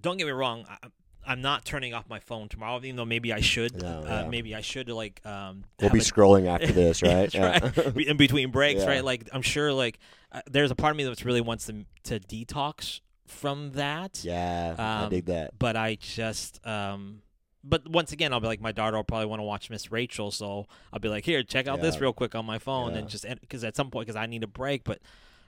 don't 0.00 0.16
get 0.18 0.26
me 0.26 0.32
wrong, 0.32 0.66
I, 0.68 0.88
I'm 1.26 1.42
not 1.42 1.64
turning 1.66 1.92
off 1.92 2.08
my 2.08 2.18
phone 2.18 2.48
tomorrow, 2.48 2.78
even 2.82 2.96
though 2.96 3.04
maybe 3.04 3.30
I 3.32 3.40
should. 3.40 3.82
No, 3.82 4.00
uh, 4.00 4.04
yeah. 4.22 4.28
Maybe 4.28 4.54
I 4.54 4.62
should 4.62 4.88
like 4.88 5.20
um. 5.26 5.64
we'll 5.80 5.90
be 5.90 5.98
a- 5.98 6.02
scrolling 6.02 6.48
after 6.48 6.72
this 6.72 7.02
right 7.02 7.30
that's 7.30 7.76
right. 7.76 7.96
In 8.06 8.16
between 8.16 8.50
breaks, 8.50 8.80
Yeah. 8.80 8.88
right? 8.88 9.04
Like 9.04 9.28
I'm 9.32 9.42
sure, 9.42 9.70
like 9.72 9.98
uh, 10.32 10.40
there's 10.50 10.70
a 10.70 10.74
part 10.74 10.92
of 10.92 10.96
me 10.96 11.04
that 11.04 11.22
really 11.24 11.42
wants 11.42 11.66
to 11.66 11.84
to 12.04 12.20
detox 12.20 13.00
from 13.26 13.70
that 13.72 14.24
yeah 14.24 14.74
i 14.76 15.04
Um, 15.04 15.10
dig 15.10 15.26
that 15.26 15.56
but 15.56 15.76
I 15.76 15.94
just 16.00 16.66
um 16.66 17.22
but 17.62 17.88
once 17.88 18.12
again 18.12 18.32
I'll 18.32 18.40
be 18.40 18.46
like 18.46 18.60
my 18.60 18.72
daughter 18.72 18.96
will 18.96 19.04
probably 19.04 19.26
want 19.26 19.40
to 19.40 19.44
watch 19.44 19.70
Miss 19.70 19.90
Rachel 19.92 20.30
so 20.30 20.66
I'll 20.92 21.00
be 21.00 21.08
like 21.08 21.24
here 21.24 21.42
check 21.42 21.66
out 21.68 21.80
this 21.80 22.00
real 22.00 22.12
quick 22.12 22.34
on 22.34 22.44
my 22.46 22.58
phone 22.58 22.92
Yeah. 22.92 22.98
and 22.98 23.08
just 23.08 23.26
because 23.40 23.64
at 23.64 23.76
some 23.76 23.90
point 23.90 24.06
because 24.06 24.16
I 24.16 24.26
need 24.26 24.42
a 24.42 24.46
break 24.46 24.84
but 24.84 25.00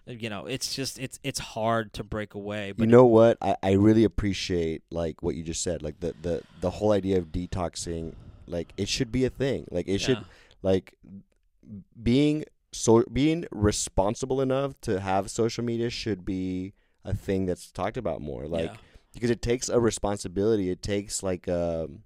you 0.07 0.29
know 0.29 0.47
it's 0.47 0.75
just 0.75 0.99
it's 0.99 1.19
it's 1.23 1.39
hard 1.39 1.93
to 1.95 2.03
break 2.05 2.35
away 2.35 2.73
but 2.73 2.85
you 2.85 2.91
know 2.91 3.05
what 3.07 3.39
I, 3.41 3.57
I 3.63 3.73
really 3.73 4.05
appreciate 4.05 4.83
like 4.91 5.23
what 5.23 5.37
you 5.37 5.43
just 5.43 5.63
said 5.63 5.83
like 5.83 6.01
the, 6.01 6.15
the 6.21 6.43
the 6.61 6.71
whole 6.71 6.93
idea 6.93 7.19
of 7.19 7.27
detoxing 7.27 8.15
like 8.47 8.73
it 8.77 8.89
should 8.89 9.11
be 9.13 9.25
a 9.25 9.31
thing. 9.31 9.67
Like 9.71 9.89
it 9.89 10.01
should 10.01 10.25
like 10.63 10.95
being 12.03 12.45
so 12.73 13.05
being 13.13 13.47
responsible 13.51 14.41
enough 14.41 14.79
to 14.83 15.01
have 15.01 15.31
social 15.31 15.65
media 15.65 15.91
should 15.91 16.25
be 16.25 16.75
a 17.05 17.15
thing 17.15 17.47
that's 17.47 17.71
talked 17.71 17.97
about 17.97 18.21
more. 18.21 18.47
Like 18.47 18.71
yeah. 18.71 18.77
Because 19.13 19.31
it 19.31 19.43
takes 19.43 19.69
a 19.69 19.81
responsibility. 19.81 20.71
It 20.71 20.83
takes 20.83 21.23
like 21.23 21.49
um 21.49 22.03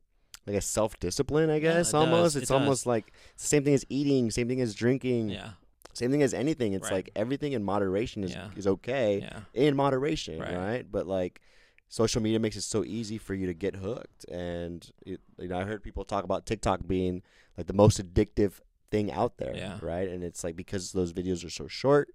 like 0.46 0.56
a 0.56 0.60
self 0.60 0.98
discipline, 1.00 1.50
I 1.50 1.54
Yeah, 1.56 1.60
guess. 1.78 1.88
it 1.90 1.94
almost, 1.96 2.22
does, 2.22 2.36
it 2.36 2.38
it's 2.42 2.48
does. 2.50 2.54
almost 2.54 2.86
like 2.86 3.12
the 3.36 3.46
same 3.46 3.64
thing 3.64 3.74
as 3.74 3.84
eating, 3.88 4.30
same 4.30 4.48
thing 4.48 4.60
as 4.60 4.74
drinking, 4.74 5.30
yeah, 5.30 5.50
same 5.92 6.10
thing 6.10 6.22
as 6.22 6.32
anything. 6.34 6.72
It's 6.72 6.84
Right. 6.90 6.96
like 6.96 7.10
everything 7.16 7.52
in 7.52 7.62
moderation 7.64 8.22
is 8.24 8.32
Yeah. 8.32 8.50
is 8.56 8.66
okay 8.66 9.20
yeah, 9.20 9.40
in 9.54 9.74
moderation, 9.76 10.40
Right. 10.40 10.56
right. 10.56 10.86
But 10.90 11.06
like 11.06 11.40
social 11.88 12.20
media 12.22 12.38
makes 12.40 12.56
it 12.56 12.62
so 12.62 12.84
easy 12.84 13.18
for 13.18 13.34
you 13.34 13.46
to 13.46 13.54
get 13.54 13.76
hooked, 13.76 14.24
and 14.28 14.88
it, 15.04 15.20
you 15.38 15.48
know 15.48 15.58
I 15.58 15.64
heard 15.64 15.82
people 15.82 16.04
talk 16.04 16.24
about 16.24 16.46
TikTok 16.46 16.86
being 16.86 17.22
like 17.56 17.66
the 17.66 17.72
most 17.72 17.98
addictive 18.00 18.60
thing 18.90 19.10
out 19.10 19.38
there, 19.38 19.56
Yeah. 19.56 19.78
right? 19.82 20.08
And 20.08 20.22
it's 20.22 20.44
like 20.44 20.54
because 20.56 20.92
those 20.92 21.12
videos 21.12 21.44
are 21.44 21.50
so 21.50 21.66
short, 21.66 22.08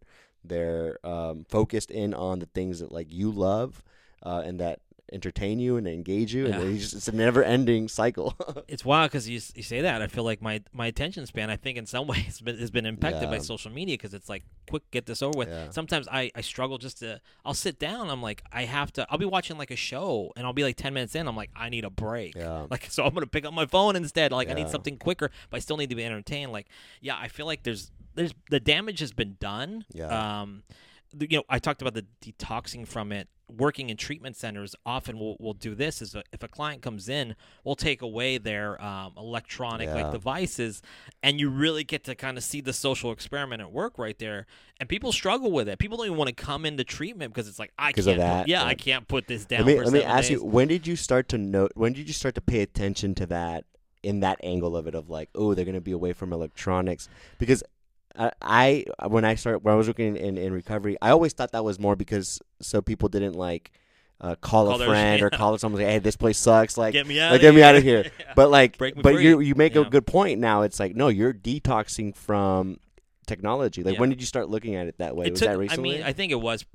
they're 0.43 0.98
um, 1.05 1.45
focused 1.50 1.91
in 1.91 2.13
on 2.13 2.39
the 2.39 2.45
things 2.45 2.79
that 2.79 2.91
like 2.93 3.12
you 3.12 3.29
love, 3.31 3.83
uh, 4.24 4.42
and 4.46 4.60
that 4.60 4.80
entertain 5.13 5.60
you 5.60 5.75
and 5.75 5.90
engage 5.90 6.34
you, 6.34 6.48
Yeah. 6.48 6.56
and 6.62 6.74
it's, 6.74 6.84
just, 6.84 6.94
it's 6.94 7.08
a 7.10 7.12
never-ending 7.12 7.90
cycle. 7.90 8.34
it's 8.70 8.86
wild 8.86 9.12
because 9.12 9.28
you 9.28 9.42
you 9.56 9.62
say 9.62 9.82
that. 9.82 10.01
I 10.01 10.08
feel 10.08 10.24
like 10.24 10.42
my 10.42 10.62
my 10.72 10.88
attention 10.88 11.25
span. 11.25 11.50
I 11.50 11.58
think 11.58 11.78
in 11.78 11.86
some 11.86 12.08
ways 12.12 12.24
has 12.25 12.40
been, 12.40 12.58
has 12.58 12.72
been 12.72 12.86
impacted 12.86 13.30
by 13.30 13.40
social 13.40 13.72
media 13.72 13.96
because 13.96 14.13
it's 14.13 14.30
like 14.30 14.44
quick, 14.70 14.90
get 14.92 15.06
this 15.08 15.22
over 15.22 15.38
with. 15.38 15.50
Yeah. 15.50 15.70
Sometimes 15.72 16.08
I 16.10 16.32
I 16.34 16.40
struggle 16.42 16.78
just 16.78 17.00
to. 17.00 17.20
I'll 17.44 17.54
sit 17.54 17.78
down. 17.78 18.10
I'm 18.10 18.22
like 18.22 18.42
I 18.54 18.63
have 18.63 18.94
to. 18.94 19.06
I'll 19.10 19.18
be 19.18 19.25
watching 19.25 19.58
like 19.58 19.72
a 19.72 19.75
show 19.75 20.32
and 20.38 20.46
I'll 20.48 20.54
be 20.54 20.63
like 20.63 20.78
ten 20.78 20.94
minutes 20.94 21.13
in. 21.16 21.28
I'm 21.28 21.36
like 21.36 21.50
I 21.58 21.68
need 21.68 21.84
a 21.84 21.90
break. 21.90 22.36
yeah, 22.36 22.68
Like 22.72 22.88
so, 22.90 23.04
I'm 23.04 23.13
gonna 23.13 23.28
pick 23.28 23.44
up 23.46 23.54
my 23.54 23.66
phone 23.66 23.98
instead. 23.98 24.32
Like 24.32 24.50
I 24.50 24.54
need 24.54 24.70
something 24.70 24.96
quicker, 24.98 25.30
but 25.50 25.58
I 25.58 25.60
still 25.60 25.75
need 25.75 25.90
to 25.90 25.96
be 25.96 26.06
entertained. 26.06 26.54
Like 26.54 26.68
yeah, 27.01 27.18
I 27.20 27.28
feel 27.28 27.46
like 27.46 27.63
there's 27.63 27.92
there's 28.16 28.34
the 28.50 28.62
damage 28.62 29.00
has 29.00 29.12
been 29.12 29.36
done. 29.42 29.84
Yeah. 29.94 30.42
Um, 30.42 30.63
you 31.20 31.40
know, 31.40 31.44
I 31.50 31.60
talked 31.60 31.82
about 31.82 31.94
the 31.96 32.06
detoxing 32.24 32.88
from 32.88 33.12
it. 33.12 33.28
Working 33.58 33.89
in 33.89 33.98
treatment 33.98 34.36
centers, 34.36 34.75
often 34.86 35.20
we'll, 35.20 35.36
we'll 35.39 35.53
do 35.53 35.75
this: 35.75 36.01
is 36.01 36.15
a, 36.15 36.24
if 36.31 36.43
a 36.43 36.48
client 36.48 36.81
comes 36.81 37.10
in, 37.10 37.36
we'll 37.63 37.75
take 37.75 38.01
away 38.01 38.38
their 38.38 38.81
um, 38.81 39.13
electronic 39.17 39.89
like 39.89 40.12
devices, 40.12 40.81
and 41.22 41.39
you 41.39 41.50
really 41.50 41.84
get 41.84 42.03
to 42.05 42.15
kind 42.15 42.38
of 42.38 42.43
see 42.43 42.62
the 42.62 42.74
social 42.74 43.12
experiment 43.12 43.62
at 43.62 43.72
work 43.72 43.98
right 43.98 44.17
there. 44.20 44.46
And 44.79 44.88
people 44.89 45.12
struggle 45.12 45.51
with 45.51 45.70
it. 45.70 45.79
People 45.79 45.98
don't 45.98 46.08
even 46.08 46.17
want 46.17 46.29
to 46.29 46.36
come 46.36 46.65
into 46.65 46.84
treatment 46.84 47.34
because 47.34 47.48
it's 47.48 47.60
like 47.60 47.72
I 47.77 47.91
can't. 47.91 48.00
of 48.00 48.05
put- 48.05 48.17
that, 48.17 48.48
yeah, 48.48 48.62
yeah. 48.62 48.67
I 48.67 48.75
can't 48.75 49.08
put 49.08 49.27
this 49.27 49.46
down. 49.46 49.65
let 49.65 49.77
me 49.77 49.84
let 49.84 49.93
me 49.93 50.03
ask 50.03 50.29
days. 50.29 50.31
you: 50.31 50.46
When 50.46 50.67
did 50.67 50.88
you 50.88 50.96
start 50.96 51.27
to 51.29 51.38
note? 51.38 51.72
When 51.75 51.93
did 51.93 52.08
you 52.08 52.13
start 52.13 52.36
to 52.36 52.41
pay 52.41 52.62
attention 52.62 53.15
to 53.15 53.25
that 53.27 53.65
in 54.03 54.22
that 54.22 54.39
angle 54.41 54.75
of 54.75 54.88
it 54.88 54.96
of 54.96 55.10
like, 55.10 55.29
oh, 55.36 55.53
they're 55.53 55.65
gonna 55.65 55.81
be 55.81 55.91
away 55.91 56.13
from 56.13 56.34
electronics? 56.34 57.10
Because 57.38 57.63
I, 58.18 58.32
I 58.41 59.08
when 59.08 59.25
I 59.25 59.36
started 59.36 59.60
when 59.60 59.74
I 59.74 59.77
was 59.77 59.88
working 59.88 60.18
in, 60.18 60.38
in 60.38 60.53
recovery, 60.53 60.98
I 61.01 61.12
always 61.12 61.34
thought 61.34 61.51
that 61.51 61.63
was 61.63 61.80
more 61.80 61.96
because 61.96 62.39
so 62.62 62.82
people 62.82 63.10
didn't 63.10 63.34
like 63.36 63.72
uh, 64.22 64.36
call, 64.36 64.68
Call 64.68 64.82
a 64.82 64.86
friend 64.86 65.24
or 65.24 65.30
call 65.32 65.58
someone 65.58 65.82
like, 65.82 65.89
hey, 65.91 66.00
this 66.00 66.15
place 66.15 66.38
sucks. 66.38 66.77
Like, 66.77 66.94
Get 66.94 67.08
me 67.08 67.20
out. 67.20 67.32
like, 67.32 67.41
get 67.41 67.56
me 67.56 67.63
outta 67.63 67.80
here. 67.82 68.06
Yeah. 68.20 68.34
but 68.36 68.51
like, 68.51 68.77
Break 68.77 68.96
but 68.96 69.15
free. 69.15 69.24
you 69.24 69.39
you 69.39 69.56
make 69.56 69.75
a 69.75 69.84
good 69.84 70.06
point. 70.06 70.39
Now 70.39 70.62
it's 70.62 70.80
like, 70.80 70.96
no, 70.96 71.08
you're 71.08 71.34
detoxing 71.34 72.15
from 72.15 72.77
technology. 73.25 73.82
Like, 73.84 73.96
Yeah. 73.96 74.00
when 74.00 74.10
did 74.10 74.22
you 74.22 74.27
start 74.27 74.48
looking 74.50 74.75
at 74.75 74.88
it 74.88 75.00
that 75.00 75.15
way? 75.15 75.25
it 75.25 75.32
was 75.32 75.39
took, 75.39 75.50
that 75.50 75.58
recently? 75.58 75.96
I 75.96 75.98
mean, 75.98 76.03
I 76.03 76.13
think 76.13 76.32
it 76.32 76.39
was. 76.39 76.65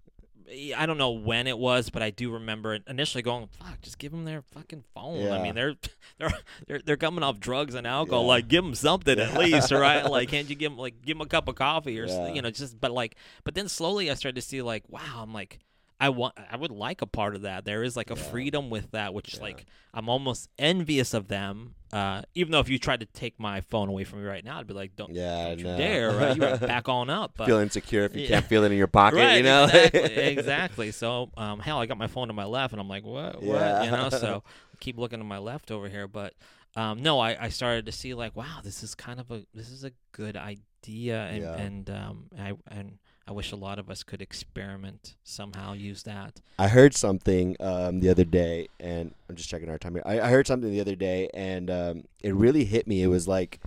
I 0.76 0.86
don't 0.86 0.98
know 0.98 1.10
when 1.10 1.46
it 1.46 1.58
was, 1.58 1.90
but 1.90 2.02
I 2.02 2.10
do 2.10 2.30
remember 2.32 2.78
initially 2.86 3.22
going, 3.22 3.48
"Fuck, 3.58 3.80
just 3.82 3.98
give 3.98 4.12
them 4.12 4.24
their 4.24 4.42
fucking 4.42 4.84
phone." 4.94 5.32
I 5.32 5.42
mean, 5.42 5.54
they're 5.54 5.74
they're 6.18 6.32
they're 6.68 6.80
they're 6.84 6.96
coming 6.96 7.22
off 7.24 7.40
drugs 7.40 7.74
and 7.74 7.86
alcohol. 7.86 8.22
Yeah. 8.22 8.28
Like, 8.28 8.48
give 8.48 8.62
them 8.64 8.74
something 8.74 9.18
at 9.18 9.36
least, 9.38 9.72
right? 9.72 10.04
Like, 10.10 10.28
can't 10.28 10.48
you 10.48 10.54
give 10.54 10.72
them 10.72 10.78
like 10.78 11.02
give 11.02 11.18
them 11.18 11.26
a 11.26 11.28
cup 11.28 11.48
of 11.48 11.54
coffee 11.56 11.98
or 12.00 12.06
Yeah. 12.06 12.32
you 12.32 12.42
know 12.42 12.50
just 12.50 12.80
but 12.80 12.92
like 12.92 13.16
but 13.44 13.54
then 13.54 13.68
slowly 13.68 14.10
I 14.10 14.14
started 14.14 14.36
to 14.36 14.42
see 14.42 14.62
like, 14.62 14.84
wow, 14.88 15.00
I'm 15.18 15.32
like. 15.34 15.58
I 15.98 16.10
want. 16.10 16.34
I 16.50 16.56
would 16.56 16.70
like 16.70 17.00
a 17.02 17.06
part 17.06 17.34
of 17.34 17.42
that. 17.42 17.64
There 17.64 17.82
is 17.82 17.96
like 17.96 18.10
a 18.10 18.16
Yeah. 18.16 18.22
freedom 18.22 18.68
with 18.70 18.90
that, 18.90 19.14
which 19.14 19.34
Yeah. 19.34 19.42
like 19.42 19.66
I'm 19.94 20.08
almost 20.08 20.48
envious 20.58 21.14
of 21.14 21.28
them. 21.28 21.74
Uh, 21.92 22.22
even 22.34 22.52
though 22.52 22.60
if 22.60 22.68
you 22.68 22.78
tried 22.78 23.00
to 23.00 23.06
take 23.06 23.38
my 23.40 23.60
phone 23.62 23.88
away 23.88 24.04
from 24.04 24.20
me 24.20 24.26
right 24.26 24.44
now, 24.44 24.58
I'd 24.58 24.66
be 24.66 24.74
like, 24.74 24.94
"Don't, 24.96 25.14
yeah, 25.14 25.44
don't 25.44 25.58
you 25.58 25.64
dare!" 25.64 26.10
Right? 26.12 26.36
You 26.36 26.56
back 26.66 26.88
on 26.88 27.08
up. 27.08 27.32
But 27.36 27.46
feel 27.46 27.58
insecure 27.60 28.04
if 28.04 28.14
you 28.14 28.22
Yeah. 28.22 28.28
can't 28.28 28.44
feel 28.46 28.64
it 28.64 28.72
in 28.72 28.76
your 28.78 28.88
pocket. 28.88 29.16
right, 29.16 29.36
you 29.38 29.42
know, 29.44 29.64
exactly, 29.64 30.14
exactly. 30.24 30.90
So, 30.92 31.30
um, 31.36 31.60
hell, 31.60 31.78
I 31.78 31.86
got 31.86 31.96
my 31.96 32.08
phone 32.08 32.28
to 32.28 32.34
my 32.34 32.44
left, 32.44 32.72
and 32.72 32.80
I'm 32.80 32.88
like, 32.88 33.04
what, 33.04 33.42
what, 33.42 33.82
you 33.84 33.90
know? 33.90 34.10
So, 34.10 34.42
I 34.46 34.76
keep 34.80 34.98
looking 34.98 35.20
to 35.20 35.24
my 35.24 35.38
left 35.38 35.70
over 35.70 35.88
here, 35.88 36.08
but 36.08 36.34
um, 36.76 37.02
no, 37.02 37.18
I, 37.20 37.44
I 37.44 37.48
started 37.48 37.86
to 37.86 37.92
see 37.92 38.12
like, 38.12 38.36
wow, 38.36 38.60
this 38.62 38.82
is 38.82 38.94
kind 38.94 39.18
of 39.18 39.30
a 39.30 39.44
this 39.54 39.70
is 39.70 39.82
a 39.84 39.92
good 40.12 40.36
idea, 40.36 41.22
and 41.22 41.44
and 41.44 41.90
um, 41.90 42.26
I 42.38 42.52
and 42.68 42.98
I 43.28 43.32
wish 43.32 43.50
a 43.50 43.56
lot 43.56 43.80
of 43.80 43.90
us 43.90 44.04
could 44.04 44.22
experiment 44.22 45.16
somehow, 45.24 45.72
use 45.72 46.04
that. 46.04 46.40
I 46.60 46.68
heard 46.68 46.94
something 46.94 47.56
um, 47.58 47.98
the 47.98 48.08
other 48.08 48.24
day, 48.24 48.68
and 48.78 49.12
I'm 49.28 49.34
just 49.34 49.48
checking 49.48 49.68
our 49.68 49.78
time 49.78 49.94
here. 49.94 50.02
I, 50.06 50.20
I 50.20 50.28
heard 50.28 50.46
something 50.46 50.70
the 50.70 50.80
other 50.80 50.94
day, 50.94 51.28
and 51.34 51.68
um, 51.68 52.04
it 52.22 52.34
really 52.34 52.64
hit 52.64 52.86
me. 52.86 53.02
It 53.02 53.08
was 53.08 53.26
like 53.26 53.60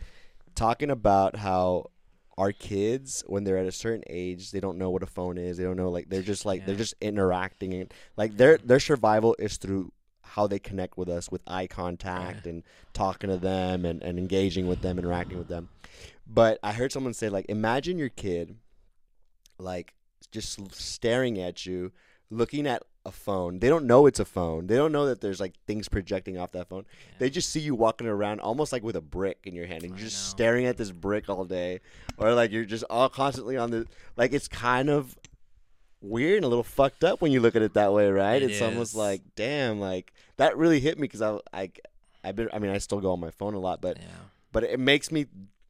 talking 0.56 0.90
about 0.90 1.36
how 1.36 1.92
our 2.38 2.54
kids, 2.54 3.22
when 3.28 3.44
they're 3.44 3.58
at 3.58 3.66
a 3.66 3.72
certain 3.74 4.06
age, 4.10 4.52
they 4.52 4.62
don't 4.62 4.78
know 4.78 4.92
what 4.92 5.04
a 5.04 5.08
phone 5.08 5.38
is. 5.38 5.58
They 5.58 5.66
don't 5.66 5.76
know 5.76 5.90
like 5.90 6.10
they're 6.10 6.22
just 6.22 6.46
like 6.46 6.66
they're 6.66 6.76
just 6.76 6.96
interacting, 7.02 7.74
and 7.74 7.94
like 8.16 8.38
their 8.38 8.58
their 8.60 8.80
survival 8.80 9.36
is 9.40 9.58
through 9.58 9.92
how 10.22 10.48
they 10.48 10.60
connect 10.60 10.98
with 10.98 11.10
us 11.10 11.30
with 11.30 11.42
eye 11.48 11.68
contact 11.68 12.46
and 12.46 12.64
talking 12.94 13.30
to 13.30 13.38
them 13.38 13.84
and, 13.84 14.02
and 14.04 14.18
engaging 14.18 14.68
with 14.68 14.82
them, 14.82 14.98
interacting 15.00 15.38
with 15.38 15.48
them. 15.50 15.68
But 16.26 16.60
I 16.64 16.72
heard 16.72 16.94
someone 16.94 17.14
say 17.14 17.28
like, 17.30 17.48
imagine 17.50 17.98
your 17.98 18.10
kid 18.10 18.56
like 19.60 19.94
just 20.32 20.74
staring 20.74 21.40
at 21.40 21.66
you, 21.66 21.92
looking 22.30 22.68
at 22.68 22.84
a 23.06 23.12
phone. 23.12 23.60
They 23.60 23.70
don't 23.70 23.86
know 23.86 24.06
it's 24.06 24.20
a 24.20 24.26
phone. 24.26 24.68
They 24.68 24.76
don't 24.76 24.92
know 24.92 25.06
that 25.08 25.22
there's 25.22 25.40
like 25.40 25.54
things 25.68 25.90
projecting 25.90 26.38
off 26.38 26.52
that 26.54 26.70
phone. 26.70 26.86
They 27.18 27.30
just 27.30 27.50
see 27.50 27.60
you 27.60 27.76
walking 27.76 28.08
around 28.08 28.40
almost 28.40 28.72
like 28.72 28.84
with 28.84 28.96
a 28.96 29.02
brick 29.02 29.40
in 29.44 29.56
your 29.56 29.66
hand 29.66 29.84
and 29.84 29.92
you're 29.92 30.08
just 30.08 30.28
know. 30.28 30.30
staring 30.30 30.66
at 30.66 30.78
this 30.78 30.92
brick 30.92 31.30
all 31.30 31.46
day. 31.46 31.82
Or 32.18 32.34
like 32.34 32.52
you're 32.52 32.66
just 32.66 32.84
all 32.90 33.10
constantly 33.10 33.58
on 33.58 33.72
the 33.72 33.88
like 34.16 34.34
it's 34.34 34.48
kind 34.48 34.90
of 34.90 35.18
weird 36.02 36.38
and 36.38 36.46
a 36.46 36.48
little 36.48 36.64
fucked 36.64 37.04
up 37.04 37.22
when 37.22 37.32
you 37.32 37.40
look 37.40 37.56
at 37.56 37.62
it 37.62 37.74
that 37.74 37.94
way, 37.94 38.10
right? 38.10 38.42
It 38.42 38.52
it's 38.52 38.62
almost 38.62 38.96
like 38.96 39.22
damn, 39.36 39.80
like 39.80 40.14
that 40.38 40.58
really 40.58 40.80
hit 40.80 40.98
me 40.98 41.08
because 41.08 41.22
I 41.22 41.40
I 41.54 41.72
I've 42.24 42.36
been 42.36 42.50
I 42.54 42.60
mean 42.60 42.72
I 42.72 42.78
still 42.78 43.00
go 43.00 43.12
on 43.12 43.20
my 43.20 43.32
phone 43.32 43.54
a 43.54 43.60
lot, 43.60 43.82
but 43.82 43.98
yeah. 43.98 44.06
but 44.52 44.64
it 44.64 44.80
makes 44.80 45.12
me 45.12 45.26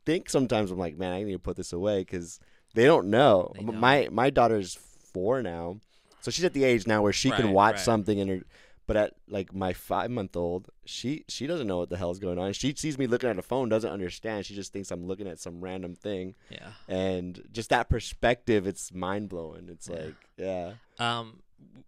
think 0.06 0.30
sometimes 0.30 0.71
I'm 0.71 0.80
like, 0.80 0.97
man, 0.97 1.13
I 1.13 1.23
need 1.23 1.34
to 1.34 1.39
put 1.39 1.56
this 1.56 1.73
away 1.73 1.99
because 1.99 2.39
they 2.79 2.85
don't 2.85 3.07
know. 3.09 3.51
They 3.55 3.63
My 3.63 4.07
my 4.11 4.29
daughter's 4.29 4.75
four 5.13 5.41
now, 5.41 5.79
so 6.21 6.31
she's 6.31 6.45
at 6.45 6.53
the 6.53 6.63
age 6.63 6.87
now 6.87 7.01
where 7.01 7.13
she 7.13 7.29
can 7.31 7.51
watch 7.51 7.75
right. 7.75 7.81
something 7.81 8.19
and 8.19 8.29
her. 8.29 8.39
But 8.87 8.97
at 8.97 9.13
like 9.27 9.53
my 9.53 9.73
five 9.73 10.09
month 10.09 10.35
old, 10.35 10.69
she 10.85 11.23
she 11.27 11.45
doesn't 11.45 11.67
know 11.67 11.77
what 11.77 11.89
the 11.89 11.97
hell's 11.97 12.17
going 12.17 12.39
on. 12.39 12.53
She 12.53 12.73
sees 12.75 12.97
me 12.97 13.05
looking 13.05 13.29
at 13.29 13.37
a 13.37 13.43
phone, 13.43 13.69
doesn't 13.69 13.91
understand. 13.91 14.47
She 14.47 14.55
just 14.55 14.73
thinks 14.73 14.89
I'm 14.89 15.05
looking 15.05 15.27
at 15.27 15.39
some 15.39 15.61
random 15.61 15.93
thing, 15.93 16.33
Yeah. 16.49 16.69
and 16.87 17.39
just 17.51 17.69
that 17.69 17.87
perspective, 17.89 18.65
it's 18.65 18.91
mind 18.91 19.29
blowing. 19.29 19.69
It's 19.69 19.87
Yeah. 19.89 19.95
like, 19.95 20.15
yeah, 20.37 20.73
Um, 20.97 21.43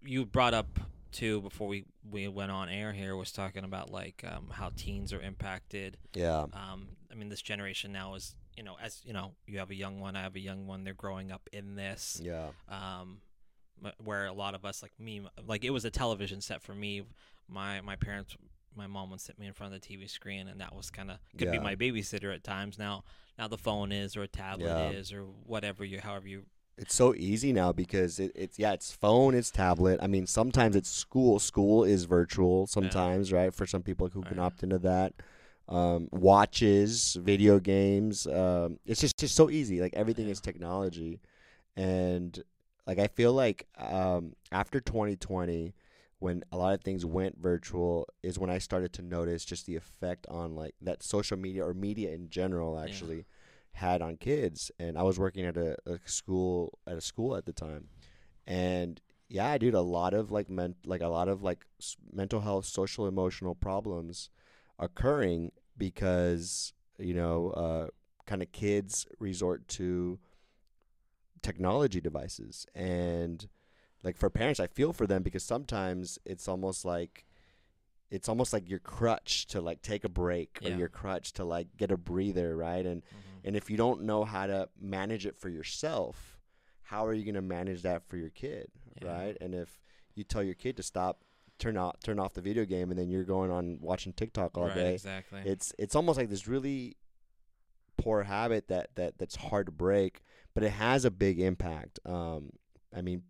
you 0.05 0.25
brought 0.27 0.53
up 0.53 0.79
too 1.11 1.41
before 1.41 1.67
we 1.67 1.85
we 2.09 2.27
went 2.27 2.51
on 2.51 2.69
air 2.69 2.93
here 2.93 3.15
was 3.15 3.31
talking 3.31 3.63
about 3.63 3.89
like 3.89 4.23
um, 4.31 4.49
how 4.51 4.71
teens 4.75 5.11
are 5.11 5.21
impacted. 5.21 5.97
yeah, 6.13 6.45
Um, 6.53 6.89
I 7.11 7.15
mean, 7.15 7.29
this 7.29 7.41
generation 7.41 7.91
now 7.91 8.13
is 8.13 8.35
you 8.55 8.63
know 8.63 8.75
as 8.81 9.01
you 9.05 9.13
know 9.13 9.31
you 9.47 9.59
have 9.59 9.69
a 9.69 9.75
young 9.75 9.99
one, 9.99 10.15
I 10.15 10.21
have 10.21 10.35
a 10.35 10.39
young 10.39 10.67
one. 10.67 10.83
They're 10.83 10.93
growing 10.93 11.31
up 11.31 11.49
in 11.51 11.75
this. 11.75 12.21
yeah, 12.23 12.49
Um, 12.69 13.21
where 14.03 14.27
a 14.27 14.33
lot 14.33 14.53
of 14.53 14.63
us 14.63 14.81
like 14.83 14.91
me, 14.99 15.21
like 15.47 15.63
it 15.63 15.71
was 15.71 15.85
a 15.85 15.89
television 15.91 16.41
set 16.41 16.61
for 16.61 16.75
me. 16.75 17.03
My 17.47 17.81
my 17.81 17.95
parents. 17.95 18.35
My 18.73 18.87
mom 18.87 19.11
would 19.11 19.19
sit 19.19 19.37
me 19.37 19.47
in 19.47 19.53
front 19.53 19.73
of 19.73 19.81
the 19.81 19.85
TV 19.85 20.09
screen, 20.09 20.47
and 20.47 20.61
that 20.61 20.73
was 20.73 20.89
kind 20.89 21.11
of 21.11 21.17
could 21.37 21.51
be 21.51 21.59
my 21.59 21.75
babysitter 21.75 22.33
at 22.33 22.41
times. 22.41 22.79
Now, 22.79 23.03
now 23.37 23.49
the 23.49 23.57
phone 23.57 23.91
is, 23.91 24.15
or 24.15 24.23
a 24.23 24.29
tablet 24.29 24.77
Yeah. 24.77 24.91
is, 24.91 25.11
or 25.11 25.23
whatever 25.23 25.83
you, 25.83 25.99
however 25.99 26.29
you 26.29 26.45
it's 26.77 26.95
so 26.95 27.13
easy 27.15 27.51
now 27.51 27.71
because 27.71 28.19
it, 28.19 28.31
it's 28.33 28.57
yeah 28.57 28.71
it's 28.71 28.91
phone 28.91 29.35
it's 29.35 29.51
tablet 29.51 29.99
i 30.01 30.07
mean 30.07 30.25
sometimes 30.25 30.75
it's 30.75 30.89
school 30.89 31.37
school 31.37 31.83
is 31.83 32.05
virtual 32.05 32.65
sometimes 32.65 33.31
right 33.33 33.53
for 33.53 33.65
some 33.67 33.83
people 33.83 34.07
who 34.07 34.21
can 34.23 34.39
opt 34.39 34.63
into 34.63 34.79
that 34.79 35.13
um, 35.71 36.07
watches 36.11 37.15
video 37.21 37.59
games 37.59 38.27
um, 38.27 38.77
it's 38.85 39.01
just 39.01 39.17
just 39.17 39.35
so 39.35 39.49
easy 39.49 39.81
like 39.81 39.93
everything 39.95 40.25
Yeah. 40.25 40.33
is 40.33 40.41
technology 40.41 41.21
and 41.77 42.43
like 42.85 42.99
i 42.99 43.07
feel 43.07 43.33
like 43.33 43.67
um, 43.77 44.33
after 44.51 44.79
2020 44.81 45.73
when 46.19 46.43
a 46.51 46.57
lot 46.57 46.73
of 46.73 46.81
things 46.81 47.05
went 47.05 47.37
virtual 47.39 48.07
is 48.21 48.37
when 48.37 48.49
i 48.49 48.57
started 48.57 48.91
to 48.93 49.01
notice 49.01 49.45
just 49.45 49.65
the 49.65 49.75
effect 49.75 50.27
on 50.29 50.55
like 50.55 50.75
that 50.81 51.01
social 51.03 51.37
media 51.37 51.65
or 51.65 51.73
media 51.73 52.11
in 52.11 52.29
general 52.29 52.77
Yeah. 52.77 52.83
actually 52.85 53.25
had 53.73 54.01
on 54.01 54.17
kids 54.17 54.71
and 54.79 54.97
i 54.97 55.03
was 55.03 55.17
working 55.17 55.45
at 55.45 55.55
a, 55.57 55.77
a 55.85 55.97
school 56.05 56.77
at 56.85 56.97
a 56.97 57.01
school 57.01 57.35
at 57.37 57.45
the 57.45 57.53
time 57.53 57.87
and 58.45 58.99
yeah 59.29 59.57
dude 59.57 59.73
a 59.73 59.81
lot 59.81 60.13
of 60.13 60.29
like 60.31 60.49
men 60.49 60.75
like 60.85 61.01
a 61.01 61.07
lot 61.07 61.29
of 61.29 61.41
like 61.41 61.65
s- 61.79 61.95
mental 62.11 62.41
health 62.41 62.65
social 62.65 63.07
emotional 63.07 63.55
problems 63.55 64.29
occurring 64.79 65.51
because 65.81 66.73
you 66.99 67.15
know, 67.15 67.49
uh, 67.51 67.87
kind 68.27 68.43
of 68.43 68.51
kids 68.51 69.07
resort 69.19 69.67
to 69.67 70.19
technology 71.41 71.99
devices 71.99 72.67
and 72.75 73.49
like 74.03 74.15
for 74.15 74.29
parents 74.29 74.59
I 74.59 74.67
feel 74.67 74.93
for 74.93 75.07
them 75.07 75.23
because 75.23 75.43
sometimes 75.43 76.19
it's 76.23 76.47
almost 76.47 76.85
like 76.85 77.25
it's 78.11 78.29
almost 78.29 78.53
like 78.53 78.69
your 78.69 78.77
crutch 78.79 79.47
to 79.47 79.59
like 79.61 79.81
take 79.81 80.03
a 80.03 80.09
break 80.09 80.59
or 80.63 80.69
your 80.77 80.87
crutch 80.89 81.33
to 81.33 81.43
like 81.43 81.67
get 81.77 81.91
a 81.91 81.97
breather, 81.97 82.55
right? 82.55 82.85
And 82.85 83.01
and 83.43 83.55
if 83.55 83.71
you 83.71 83.77
don't 83.77 84.03
know 84.03 84.23
how 84.23 84.45
to 84.45 84.69
manage 84.79 85.25
it 85.25 85.35
for 85.35 85.49
yourself, 85.49 86.37
how 86.83 87.07
are 87.07 87.13
you 87.13 87.23
going 87.25 87.33
to 87.35 87.41
manage 87.41 87.81
that 87.81 88.03
for 88.07 88.17
your 88.17 88.29
kid, 88.29 88.69
Yeah. 89.01 89.17
right? 89.17 89.37
And 89.41 89.55
if 89.55 89.81
you 90.13 90.23
tell 90.23 90.43
your 90.43 90.53
kid 90.53 90.77
to 90.77 90.83
stop, 90.83 91.21
turn 91.61 91.77
off 91.77 91.95
turn 92.03 92.19
off 92.19 92.33
the 92.33 92.41
video 92.41 92.65
game 92.65 92.89
and 92.89 92.99
then 92.99 93.09
you're 93.09 93.23
going 93.23 93.51
on 93.51 93.77
watching 93.79 94.11
TikTok 94.11 94.57
all 94.57 94.65
right, 94.65 94.75
day, 94.75 94.93
exactly. 94.95 95.41
it's 95.45 95.73
it's 95.79 95.95
almost 95.95 96.17
like 96.17 96.29
this 96.29 96.47
really 96.47 96.97
poor 97.97 98.23
habit 98.23 98.67
that 98.67 98.89
that 98.95 99.17
that's 99.17 99.35
hard 99.35 99.67
to 99.67 99.71
break, 99.71 100.21
but 100.53 100.63
it 100.63 100.71
has 100.71 101.05
a 101.05 101.11
big 101.11 101.39
impact. 101.39 101.99
Um, 102.05 102.49
I 102.95 103.01
mean, 103.01 103.23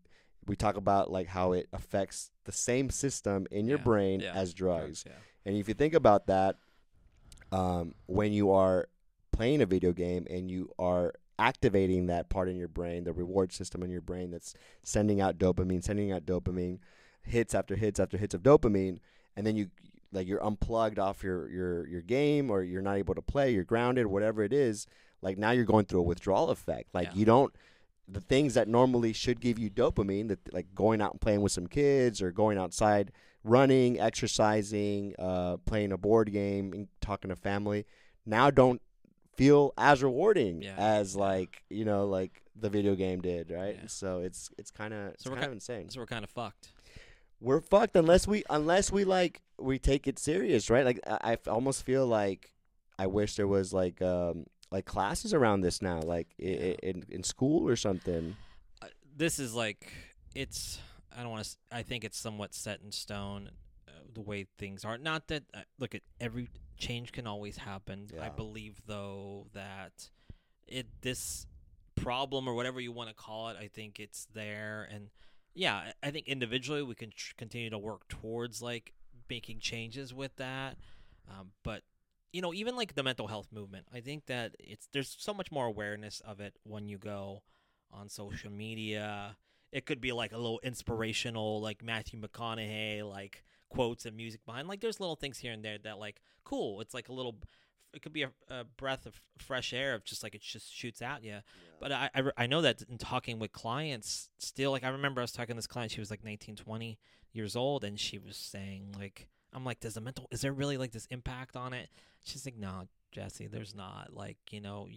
we 0.48 0.56
talk 0.56 0.78
about 0.78 1.12
like 1.12 1.28
how 1.28 1.52
it 1.52 1.68
affects 1.74 2.32
the 2.46 2.52
same 2.52 2.90
system 2.90 3.46
in 3.52 3.68
your 3.68 3.78
Yeah, 3.80 3.84
brain 3.84 4.20
yeah, 4.22 4.34
as 4.34 4.54
drugs. 4.54 5.04
yeah. 5.06 5.14
And 5.46 5.58
if 5.58 5.68
you 5.68 5.74
think 5.74 5.94
about 5.94 6.28
that, 6.28 6.56
um, 7.52 7.96
when 8.06 8.32
you 8.32 8.52
are 8.52 8.88
playing 9.34 9.62
a 9.62 9.66
video 9.66 9.92
game 9.92 10.26
and 10.30 10.50
you 10.50 10.72
are 10.80 11.14
activating 11.40 12.06
that 12.08 12.30
part 12.30 12.48
in 12.48 12.56
your 12.56 12.68
brain, 12.68 13.04
the 13.04 13.14
reward 13.14 13.52
system 13.52 13.82
in 13.84 13.90
your 13.90 14.02
brain 14.02 14.32
that's 14.32 14.54
sending 14.84 15.20
out 15.20 15.38
dopamine, 15.38 15.84
sending 15.84 16.12
out 16.12 16.26
dopamine, 16.26 16.80
hits 17.24 17.54
after 17.56 17.76
hits 17.76 18.00
after 18.00 18.18
hits 18.18 18.34
of 18.34 18.42
dopamine, 18.44 19.00
and 19.36 19.46
then 19.46 19.56
you 19.56 19.70
like 20.12 20.28
you're 20.28 20.44
unplugged 20.44 21.00
off 21.00 21.24
your 21.24 21.50
your 21.50 21.88
your 21.88 22.02
game 22.02 22.50
or 22.50 22.64
you're 22.64 22.82
not 22.82 22.98
able 22.98 23.16
to 23.16 23.22
play, 23.22 23.52
you're 23.54 23.64
grounded, 23.64 24.08
whatever 24.08 24.44
it 24.44 24.54
is. 24.54 24.88
Like 25.22 25.38
now 25.38 25.52
you're 25.52 25.66
going 25.66 25.86
through 25.86 26.00
a 26.00 26.04
withdrawal 26.04 26.50
effect. 26.50 26.94
Like 26.94 27.10
Yeah. 27.10 27.14
you 27.16 27.26
don't 27.26 27.56
the 28.08 28.20
things 28.20 28.56
that 28.56 28.68
normally 28.68 29.14
should 29.14 29.40
give 29.40 29.58
you 29.58 29.70
dopamine, 29.70 30.28
that 30.28 30.54
like 30.54 30.74
going 30.76 31.00
out 31.02 31.12
and 31.12 31.22
playing 31.22 31.42
with 31.42 31.52
some 31.54 31.68
kids 31.68 32.22
or 32.22 32.32
going 32.32 32.58
outside, 32.58 33.12
running, 33.44 34.00
exercising, 34.02 35.16
uh, 35.20 35.58
playing 35.66 35.92
a 35.92 35.98
board 35.98 36.32
game, 36.32 36.74
and 36.74 36.88
talking 37.00 37.30
to 37.30 37.36
family, 37.36 37.86
now 38.26 38.50
don't 38.52 38.82
feel 39.36 39.72
as 39.78 40.04
rewarding 40.04 40.62
Yeah. 40.62 40.76
as 40.78 41.16
like 41.16 41.64
you 41.70 41.86
know 41.86 42.06
like 42.06 42.42
the 42.56 42.70
video 42.70 42.96
game 42.96 43.22
did, 43.22 43.50
right? 43.50 43.78
Yeah. 43.82 43.88
So 43.88 44.20
it's 44.20 44.50
it's 44.58 44.72
kind 44.72 44.94
of 44.94 45.14
So 45.18 45.30
we're 45.30 45.36
kind 45.38 45.48
of 45.48 45.54
insane. 45.54 45.90
So 45.90 46.00
we're 46.02 46.06
kind 46.06 46.24
of 46.24 46.30
fucked. 46.30 46.74
We're 47.42 47.60
fucked 47.62 47.96
unless 47.96 48.28
we 48.28 48.44
unless 48.50 48.92
we 48.92 49.04
like 49.04 49.42
we 49.60 49.80
take 49.80 50.08
it 50.08 50.20
serious, 50.20 50.70
right? 50.70 50.86
Like 50.86 51.00
I 51.08 51.38
almost 51.48 51.84
feel 51.84 52.06
like 52.06 52.54
I 53.00 53.08
wish 53.08 53.36
there 53.36 53.48
was 53.48 53.74
like 53.74 54.02
um 54.02 54.46
like 54.72 54.86
classes 54.86 55.34
around 55.34 55.62
this 55.62 55.82
now, 55.82 56.00
like 56.02 56.28
Yeah. 56.38 56.52
i 56.52 56.76
in 56.84 57.04
in 57.10 57.24
school 57.24 57.68
or 57.68 57.76
something. 57.76 58.36
uh, 58.82 58.88
this 59.18 59.40
is 59.40 59.54
like 59.56 59.92
it's 60.36 60.80
I 61.16 61.24
don't 61.24 61.32
want 61.32 61.44
to 61.46 61.56
I 61.72 61.82
think 61.84 62.04
it's 62.04 62.18
somewhat 62.18 62.54
set 62.54 62.80
in 62.86 62.92
stone 62.92 63.50
uh, 63.88 63.92
the 64.14 64.22
way 64.22 64.46
things 64.58 64.86
are 64.86 64.98
not 64.98 65.28
that 65.28 65.44
uh, 65.54 65.62
look 65.80 65.96
at 65.96 66.02
every 66.20 66.48
change 66.78 67.12
can 67.12 67.28
always 67.28 67.58
happen 67.58 68.10
I 68.22 68.30
believe 68.30 68.82
though 68.88 69.48
that 69.54 70.10
it 70.68 70.88
this 71.02 71.46
problem 71.96 72.48
or 72.48 72.54
whatever 72.54 72.80
you 72.80 72.92
want 72.92 73.10
to 73.10 73.16
call 73.16 73.50
it 73.50 73.58
I 73.60 73.68
think 73.68 74.00
it's 74.00 74.26
there 74.34 74.88
and 74.92 75.10
yeah 75.54 75.92
I- 76.04 76.12
think 76.12 76.28
individually 76.28 76.82
we 76.84 76.96
can 76.96 77.12
tr- 77.16 77.34
continue 77.38 77.70
to 77.70 77.78
work 77.78 78.08
towards 78.08 78.62
like 78.62 78.94
making 79.30 79.60
changes 79.60 80.14
with 80.14 80.36
that 80.38 80.78
um, 81.30 81.52
but 81.64 81.84
you 82.34 82.42
know 82.42 82.54
even 82.54 82.76
like 82.76 82.96
the 82.96 83.04
mental 83.04 83.28
health 83.28 83.48
movement 83.52 83.86
I 83.94 84.02
think 84.02 84.26
that 84.28 84.56
it's 84.60 84.88
there's 84.94 85.16
so 85.20 85.34
much 85.34 85.52
more 85.52 85.66
awareness 85.66 86.22
of 86.22 86.40
it 86.40 86.56
when 86.64 86.88
you 86.88 86.98
go 86.98 87.44
on 87.92 88.10
social 88.10 88.52
media. 88.52 89.36
It 89.72 89.86
could 89.86 90.02
be 90.02 90.12
like 90.12 90.32
a 90.34 90.38
little 90.38 90.60
inspirational, 90.64 91.62
like 91.62 91.84
Matthew 91.84 92.20
McConaughey, 92.20 93.08
like 93.10 93.44
quotes 93.70 94.06
and 94.06 94.16
music 94.16 94.46
behind. 94.46 94.68
Like 94.68 94.82
there's 94.82 95.00
little 95.00 95.16
things 95.16 95.38
here 95.38 95.54
and 95.54 95.64
there 95.64 95.78
that 95.84 95.98
like 96.00 96.22
cool. 96.44 96.82
It's 96.82 96.94
like 96.94 97.10
a 97.10 97.14
little. 97.14 97.36
It 97.94 98.02
could 98.02 98.14
be 98.14 98.24
a, 98.24 98.32
a 98.50 98.64
breath 98.64 99.06
of 99.06 99.20
fresh 99.38 99.74
air 99.74 99.94
of 99.94 100.04
just 100.04 100.24
like 100.24 100.36
it 100.36 100.42
just 100.42 100.74
shoots 100.74 101.02
at 101.02 101.24
you. 101.24 101.40
But 101.80 101.92
I, 101.92 102.10
I 102.16 102.24
I 102.38 102.48
know 102.48 102.62
that 102.62 102.82
in 102.90 102.98
talking 102.98 103.40
with 103.40 103.52
clients, 103.52 104.30
still 104.38 104.72
like 104.72 104.84
I 104.84 104.90
remember 104.90 105.22
I 105.22 105.24
was 105.24 105.32
talking 105.32 105.56
to 105.56 105.58
this 105.58 105.68
client. 105.68 105.92
She 105.92 106.00
was 106.00 106.12
like 106.12 106.24
19, 106.24 106.56
20 106.56 107.00
years 107.34 107.56
old, 107.56 107.84
and 107.84 108.00
she 108.00 108.18
was 108.18 108.38
saying 108.38 108.96
like 108.98 109.28
I'm 109.54 109.66
like, 109.66 109.80
does 109.80 109.96
the 109.96 110.02
mental 110.02 110.28
is 110.32 110.42
there 110.42 110.54
really 110.54 110.78
like 110.78 110.92
this 110.92 111.08
impact 111.08 111.56
on 111.56 111.74
it? 111.74 111.90
She's 112.24 112.46
like, 112.46 112.58
no, 112.58 112.88
Jesse, 113.12 113.48
there's 113.48 113.76
not. 113.76 114.14
Like 114.14 114.38
you 114.52 114.62
know, 114.62 114.88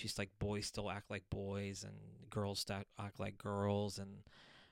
she's 0.00 0.18
like 0.18 0.30
boys 0.38 0.66
still 0.66 0.90
act 0.90 1.10
like 1.10 1.24
boys 1.30 1.84
and 1.84 1.94
girls 2.30 2.60
still 2.60 2.82
act 2.98 3.20
like 3.20 3.36
girls 3.36 3.98
and 3.98 4.22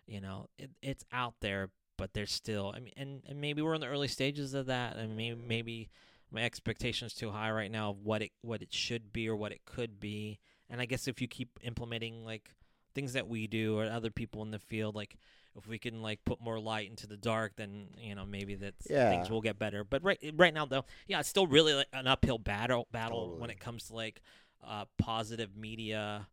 you 0.07 0.21
know 0.21 0.47
it, 0.59 0.71
it's 0.83 1.05
out 1.13 1.35
there 1.41 1.71
but 1.97 2.15
there's 2.15 2.33
still 2.33 2.73
i 2.75 2.81
mean 2.81 2.93
and, 2.97 3.23
and 3.29 3.41
maybe 3.41 3.61
we're 3.61 3.75
in 3.75 3.81
the 3.81 3.87
early 3.87 4.09
stages 4.09 4.55
of 4.55 4.67
that 4.67 4.97
and 4.97 5.17
maybe 5.17 5.39
maybe 5.47 5.89
my 6.31 6.43
expectations 6.43 7.15
too 7.15 7.31
high 7.31 7.51
right 7.51 7.71
now 7.71 7.91
of 7.91 8.03
what 8.03 8.23
it 8.23 8.31
what 8.43 8.63
it 8.63 8.73
should 8.73 9.13
be 9.13 9.29
or 9.29 9.37
what 9.37 9.53
it 9.53 9.65
could 9.65 9.99
be 10.01 10.39
and 10.71 10.81
i 10.81 10.85
guess 10.85 11.09
if 11.09 11.21
you 11.21 11.29
keep 11.29 11.59
implementing 11.63 12.25
like 12.25 12.51
things 12.95 13.13
that 13.13 13.29
we 13.29 13.47
do 13.47 13.79
or 13.79 13.85
other 13.87 14.11
people 14.11 14.43
in 14.43 14.51
the 14.51 14.59
field 14.59 14.95
like 14.95 15.17
if 15.57 15.67
we 15.67 15.79
can 15.79 16.03
like 16.03 16.25
put 16.25 16.41
more 16.41 16.59
light 16.61 16.89
into 16.89 17.07
the 17.07 17.17
dark 17.17 17.53
then 17.57 17.89
you 17.99 18.15
know 18.15 18.25
maybe 18.27 18.55
that 18.55 18.75
Yeah. 18.89 19.11
things 19.11 19.31
will 19.31 19.41
get 19.41 19.59
better 19.59 19.85
but 19.85 20.03
right 20.03 20.19
right 20.37 20.55
now 20.55 20.67
though 20.67 20.85
yeah 21.07 21.21
it's 21.21 21.29
still 21.29 21.47
really 21.47 21.75
like 21.75 21.89
an 21.93 22.07
uphill 22.07 22.39
battle 22.39 22.87
battle 22.93 23.37
when 23.39 23.51
it 23.51 23.59
comes 23.61 23.85
to 23.89 23.95
like 23.95 24.21
uh, 24.67 24.85
positive 24.99 25.57
media 25.57 26.27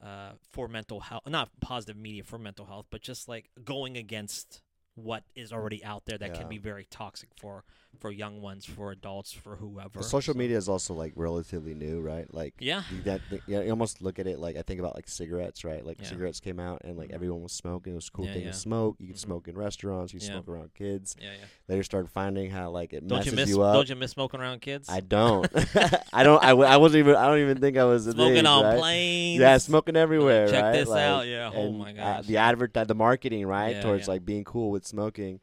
uh, 0.00 0.30
for 0.52 0.66
mental 0.68 1.00
health. 1.00 1.22
Not 1.28 1.50
positive 1.60 1.96
media 1.96 2.22
for 2.24 2.38
mental 2.38 2.66
health, 2.66 2.86
but 2.90 3.02
just 3.02 3.28
like 3.28 3.50
going 3.64 3.96
against 3.96 4.62
what 4.94 5.22
is 5.34 5.52
already 5.52 5.82
out 5.84 6.04
there 6.04 6.18
that 6.18 6.30
Yeah. 6.30 6.40
can 6.40 6.48
be 6.48 6.58
very 6.58 6.84
toxic 6.90 7.30
for 7.40 7.64
for 7.98 8.10
young 8.10 8.40
ones, 8.40 8.64
for 8.64 8.90
adults, 8.90 9.32
for 9.34 9.56
whoever. 9.56 9.98
The 9.98 10.02
social 10.02 10.32
So- 10.32 10.38
media 10.38 10.56
is 10.56 10.66
also 10.66 10.94
like 10.94 11.12
relatively 11.14 11.74
new, 11.74 12.00
right? 12.00 12.26
Like 12.32 12.54
Yeah. 12.58 12.82
you, 12.90 13.02
that, 13.02 13.20
th- 13.28 13.42
yeah, 13.46 13.60
you 13.60 13.68
almost 13.70 14.00
look 14.00 14.18
at 14.18 14.26
it 14.26 14.38
like 14.38 14.56
I 14.56 14.62
think 14.62 14.80
about 14.80 14.94
like 14.94 15.06
cigarettes, 15.08 15.62
right? 15.62 15.84
Like 15.84 16.00
Yeah. 16.00 16.08
cigarettes 16.08 16.40
came 16.40 16.58
out 16.58 16.80
and 16.84 16.96
like 16.96 17.10
Mhm. 17.10 17.14
everyone 17.14 17.42
was 17.42 17.52
smoking. 17.52 17.92
It 17.92 17.96
was 17.96 18.08
a 18.08 18.10
cool 18.10 18.24
Yeah, 18.24 18.32
thing 18.32 18.44
to 18.44 18.54
smoke. 18.54 18.96
You 18.98 19.08
could 19.08 19.16
Mhm. 19.16 19.20
smoke 19.20 19.46
in 19.46 19.56
restaurants. 19.58 20.14
You 20.14 20.20
could 20.20 20.26
smoke 20.26 20.48
around 20.48 20.72
kids. 20.72 21.16
Yeah, 21.20 21.32
yeah. 21.38 21.44
Later 21.68 21.82
started 21.82 22.08
finding 22.10 22.50
how 22.50 22.70
like 22.70 22.94
it 22.94 23.06
Don't 23.06 23.18
messes 23.18 23.32
you 23.32 23.36
miss? 23.36 23.48
you 23.50 23.62
up. 23.62 23.74
Don't 23.74 23.88
you 23.90 23.96
miss 23.96 24.10
smoking 24.12 24.40
around 24.40 24.62
kids? 24.62 24.88
I 24.88 25.00
don't. 25.00 25.46
I 26.14 26.22
don't. 26.24 26.42
I, 26.42 26.48
w- 26.48 26.66
I 26.68 26.78
wasn't 26.78 27.00
even. 27.00 27.14
I 27.16 27.26
don't 27.26 27.40
even 27.40 27.58
think 27.58 27.76
I 27.76 27.84
was 27.84 28.04
smoking 28.04 28.38
age, 28.38 28.44
on 28.46 28.64
right? 28.64 28.78
planes. 28.78 29.40
Yeah, 29.40 29.58
smoking 29.58 29.96
everywhere. 29.96 30.48
Check 30.48 30.62
right? 30.62 30.72
this 30.72 30.88
Like, 30.88 31.02
out. 31.02 31.26
Yeah. 31.26 31.50
Oh 31.54 31.70
my 31.72 31.90
uh, 31.90 31.92
gosh. 31.92 32.26
the 32.26 32.38
advert, 32.38 32.72
the 32.72 32.94
marketing, 32.94 33.46
right, 33.46 33.82
towards 33.82 34.08
like 34.08 34.24
being 34.24 34.44
cool 34.44 34.70
with 34.70 34.81
smoking, 34.86 35.40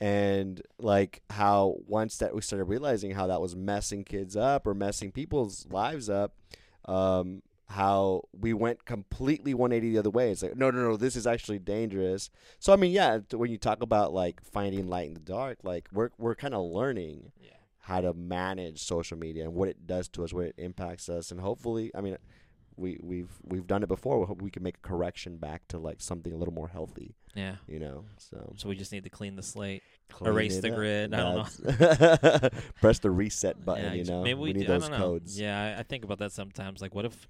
and 0.00 0.60
like 0.78 1.22
how 1.30 1.76
once 1.86 2.16
that 2.18 2.34
we 2.34 2.40
started 2.40 2.64
realizing 2.64 3.12
how 3.12 3.28
that 3.28 3.40
was 3.40 3.54
messing 3.54 4.04
kids 4.04 4.36
up 4.36 4.66
or 4.66 4.74
messing 4.74 5.12
people's 5.12 5.66
lives 5.70 6.10
up, 6.10 6.34
um, 6.86 7.42
how 7.68 8.22
we 8.38 8.52
went 8.52 8.84
completely 8.84 9.54
180 9.54 9.92
the 9.92 9.98
other 9.98 10.10
way. 10.10 10.30
It's 10.30 10.42
like 10.42 10.56
no, 10.56 10.70
no, 10.70 10.82
no, 10.82 10.96
this 10.96 11.16
is 11.16 11.26
actually 11.26 11.58
dangerous. 11.58 12.30
So 12.58 12.72
I 12.72 12.76
mean, 12.76 12.92
yeah, 12.92 13.20
when 13.32 13.50
you 13.50 13.58
talk 13.58 13.82
about 13.82 14.12
like 14.12 14.42
finding 14.42 14.88
light 14.88 15.08
in 15.08 15.14
the 15.14 15.20
dark, 15.20 15.58
like 15.62 15.88
we're 15.92 16.10
we're 16.18 16.34
kind 16.34 16.54
of 16.54 16.64
learning 16.64 17.32
yeah. 17.40 17.50
how 17.78 18.00
to 18.00 18.12
manage 18.12 18.82
social 18.82 19.16
media 19.16 19.44
and 19.44 19.54
what 19.54 19.68
it 19.68 19.86
does 19.86 20.08
to 20.08 20.24
us, 20.24 20.32
what 20.32 20.46
it 20.46 20.54
impacts 20.58 21.08
us, 21.08 21.30
and 21.30 21.40
hopefully, 21.40 21.90
I 21.94 22.00
mean, 22.00 22.16
we 22.82 22.98
we've 23.02 23.30
we've 23.44 23.66
done 23.66 23.82
it 23.82 23.88
before. 23.88 24.20
We 24.20 24.26
hope 24.26 24.42
we 24.42 24.50
can 24.50 24.62
make 24.62 24.76
a 24.76 24.86
correction 24.86 25.36
back 25.38 25.66
to 25.68 25.78
like 25.78 26.00
something 26.00 26.32
a 26.32 26.36
little 26.36 26.52
more 26.54 26.68
healthy, 26.68 27.14
Yeah. 27.34 27.56
you 27.66 27.78
know. 27.78 28.04
So 28.18 28.52
So 28.56 28.68
we 28.68 28.76
just 28.76 28.92
need 28.92 29.04
to 29.04 29.10
clean 29.10 29.36
the 29.36 29.42
slate. 29.42 29.82
clean 30.10 30.30
erase 30.32 30.58
the 30.60 30.70
up. 30.70 30.74
grid, 30.76 31.14
I 31.14 31.16
don't 31.18 31.36
know. 32.42 32.48
Press 32.80 32.98
the 32.98 33.10
reset 33.10 33.64
button. 33.64 33.84
yeah, 33.84 33.92
you 33.94 34.04
know, 34.04 34.22
maybe 34.22 34.34
we, 34.40 34.48
we 34.48 34.52
need 34.54 34.66
do- 34.66 34.72
I 34.74 34.78
those 34.78 34.88
don't 34.88 34.98
know. 34.98 35.04
codes. 35.12 35.40
Yeah, 35.40 35.76
I, 35.76 35.80
I 35.80 35.82
think 35.84 36.04
about 36.04 36.18
that 36.18 36.32
sometimes. 36.32 36.82
Like, 36.82 36.94
what 36.94 37.04
if? 37.04 37.28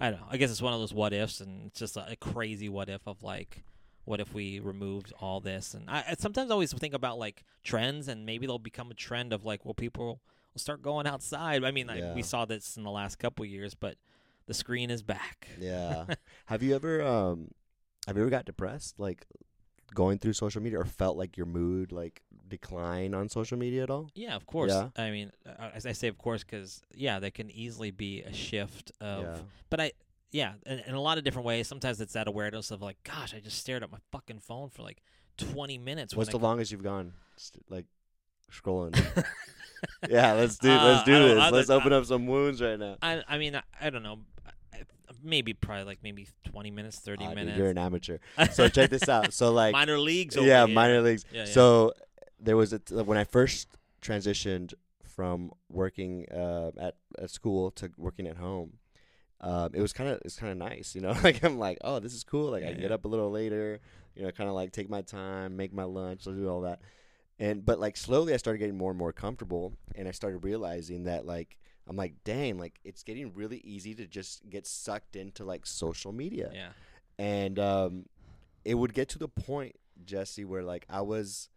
I 0.00 0.10
don't 0.10 0.20
know. 0.20 0.26
I 0.30 0.36
guess 0.38 0.50
it's 0.50 0.62
one 0.62 0.72
of 0.74 0.80
those 0.80 0.92
what 0.92 1.12
ifs, 1.12 1.40
and 1.40 1.66
it's 1.66 1.78
just 1.78 1.96
a, 1.96 2.10
a 2.10 2.16
crazy 2.16 2.68
what 2.68 2.88
if 2.88 3.06
of 3.06 3.22
like, 3.22 3.62
what 4.06 4.20
if 4.20 4.34
we 4.34 4.58
removed 4.58 5.12
all 5.20 5.40
this? 5.40 5.74
And 5.74 5.88
I, 5.88 6.04
I 6.10 6.14
sometimes 6.18 6.50
always 6.50 6.72
think 6.72 6.94
about 6.94 7.18
like 7.18 7.44
trends, 7.62 8.08
and 8.08 8.26
maybe 8.26 8.46
they'll 8.46 8.58
become 8.58 8.90
a 8.90 8.94
trend 8.94 9.32
of 9.32 9.44
like, 9.44 9.64
well, 9.64 9.74
people 9.74 10.04
will 10.06 10.20
start 10.56 10.82
going 10.82 11.06
outside. 11.06 11.62
I 11.64 11.70
mean, 11.70 11.86
like, 11.86 12.00
Yeah. 12.00 12.14
we 12.14 12.22
saw 12.22 12.44
this 12.44 12.76
in 12.76 12.82
the 12.82 12.90
last 12.90 13.18
couple 13.20 13.44
years, 13.44 13.74
but 13.74 13.96
the 14.46 14.54
screen 14.54 14.90
is 14.90 15.02
back. 15.02 15.48
Yeah. 15.58 16.04
have 16.46 16.62
you 16.62 16.74
ever 16.74 17.02
um, 17.02 17.48
have 18.06 18.16
you 18.16 18.22
ever 18.22 18.30
got 18.30 18.44
depressed 18.44 18.98
like 18.98 19.26
going 19.94 20.18
through 20.18 20.32
social 20.32 20.60
media 20.62 20.80
or 20.80 20.84
felt 20.84 21.16
like 21.16 21.36
your 21.36 21.46
mood 21.46 21.92
like 21.92 22.22
decline 22.48 23.14
on 23.14 23.28
social 23.28 23.58
media 23.58 23.82
at 23.82 23.90
all? 23.90 24.10
Yeah, 24.14 24.34
of 24.34 24.46
course. 24.46 24.72
Yeah. 24.72 24.88
I 24.96 25.10
mean, 25.10 25.30
uh, 25.46 25.70
as 25.74 25.86
I 25.86 25.92
say, 25.92 26.08
of 26.08 26.18
course, 26.18 26.44
because 26.44 26.82
yeah, 26.94 27.18
there 27.20 27.30
can 27.30 27.50
easily 27.50 27.90
be 27.90 28.22
a 28.22 28.32
shift 28.32 28.92
of 29.00 29.22
yeah. 29.22 29.36
but 29.70 29.80
I 29.80 29.92
yeah, 30.30 30.54
in, 30.66 30.80
in 30.80 30.94
a 30.94 31.00
lot 31.00 31.16
of 31.16 31.22
different 31.22 31.46
ways. 31.46 31.68
Sometimes 31.68 32.00
it's 32.00 32.14
that 32.14 32.26
awareness 32.26 32.72
of 32.72 32.82
like, 32.82 32.96
gosh, 33.04 33.32
I 33.34 33.38
just 33.40 33.58
stared 33.58 33.84
at 33.84 33.92
my 33.92 33.98
fucking 34.10 34.40
phone 34.40 34.68
for 34.68 34.82
like 34.82 35.00
twenty 35.38 35.78
minutes. 35.78 36.14
What's 36.16 36.30
the 36.30 36.38
longest 36.38 36.72
you've 36.72 36.82
gone? 36.82 37.12
Like 37.68 37.86
scrolling. 38.52 38.96
yeah, 40.08 40.32
let's 40.32 40.58
do 40.58 40.68
let's 40.70 41.02
Uh, 41.02 41.04
do 41.04 41.14
I 41.14 41.18
don't- 41.18 41.36
this. 41.36 41.52
Let's 41.52 41.70
open 41.70 41.92
up 41.92 42.04
some 42.04 42.26
wounds 42.26 42.60
right 42.60 42.78
now. 42.78 42.96
I 43.00 43.22
I 43.28 43.38
mean 43.38 43.54
I, 43.54 43.62
I 43.80 43.90
don't 43.90 44.02
know. 44.02 44.18
I- 45.24 45.28
Maybe 45.28 45.52
probably 45.54 45.84
like 45.84 45.98
maybe 46.02 46.28
twenty 46.44 46.70
minutes, 46.70 46.98
thirty 46.98 47.24
Ah, 47.24 47.28
dude, 47.28 47.36
minutes. 47.36 47.58
you're 47.58 47.70
an 47.70 47.78
amateur. 47.78 48.18
So 48.52 48.68
check 48.68 48.90
this 48.90 49.08
out. 49.08 49.32
So 49.32 49.52
like 49.52 49.72
minor 49.72 49.98
leagues. 49.98 50.36
Over 50.36 50.46
yeah, 50.46 50.66
here. 50.66 50.74
minor 50.74 51.00
leagues. 51.00 51.24
Yeah, 51.32 51.40
yeah. 51.44 51.50
So 51.52 51.92
there 52.40 52.56
was 52.56 52.72
a 52.72 52.78
t- 52.78 52.94
when 52.94 53.16
I 53.18 53.24
first 53.24 53.68
transitioned 54.02 54.74
from 55.02 55.52
working 55.70 56.26
uh, 56.30 56.70
at 56.78 56.96
at 57.18 57.30
school 57.30 57.70
to 57.72 57.90
working 57.96 58.26
at 58.26 58.36
home. 58.36 58.74
Um, 59.40 59.70
it 59.74 59.80
was 59.82 59.92
kind 59.92 60.08
of 60.10 60.20
it's 60.24 60.36
kind 60.36 60.52
of 60.52 60.58
nice, 60.58 60.94
you 60.94 61.00
know. 61.00 61.14
like 61.22 61.42
I'm 61.44 61.58
like, 61.58 61.78
oh, 61.82 61.98
this 62.00 62.14
is 62.14 62.24
cool. 62.24 62.50
Like 62.50 62.62
I 62.62 62.68
Yeah, 62.68 62.72
yeah. 62.74 62.80
get 62.80 62.92
up 62.92 63.04
a 63.04 63.08
little 63.08 63.30
later, 63.30 63.80
you 64.14 64.22
know, 64.24 64.30
kind 64.30 64.48
of 64.48 64.54
like 64.54 64.72
take 64.72 64.88
my 64.90 65.02
time, 65.02 65.56
make 65.56 65.72
my 65.72 65.84
lunch, 65.84 66.24
do 66.24 66.48
all 66.48 66.62
that. 66.62 66.80
And 67.38 67.64
but 67.64 67.80
like 67.80 67.96
slowly, 67.96 68.32
I 68.32 68.36
started 68.36 68.58
getting 68.58 68.76
more 68.78 68.90
and 68.90 68.98
more 68.98 69.12
comfortable, 69.12 69.74
and 69.96 70.06
I 70.06 70.12
started 70.12 70.44
realizing 70.44 71.04
that 71.04 71.26
like 71.26 71.56
I'm 71.86 71.96
like, 71.96 72.14
dang, 72.24 72.58
like 72.58 72.80
it's 72.84 73.02
getting 73.02 73.32
really 73.34 73.58
easy 73.58 73.94
to 73.94 74.06
just 74.06 74.48
get 74.48 74.66
sucked 74.66 75.16
into 75.16 75.44
like 75.44 75.66
social 75.66 76.12
media 76.12 76.50
yeah. 76.52 76.68
and 77.18 77.58
um, 77.58 78.06
it 78.64 78.74
would 78.74 78.94
get 78.94 79.08
to 79.10 79.18
the 79.18 79.28
point, 79.28 79.76
Jesse, 80.04 80.44
where 80.44 80.62
like 80.62 80.86
I 80.88 81.02
was 81.02 81.50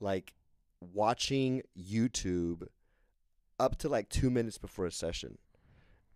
like 0.00 0.34
watching 0.92 1.62
YouTube 1.78 2.66
up 3.58 3.76
to 3.78 3.88
like 3.88 4.08
two 4.08 4.30
minutes 4.30 4.58
before 4.58 4.86
a 4.86 4.92
session, 4.92 5.38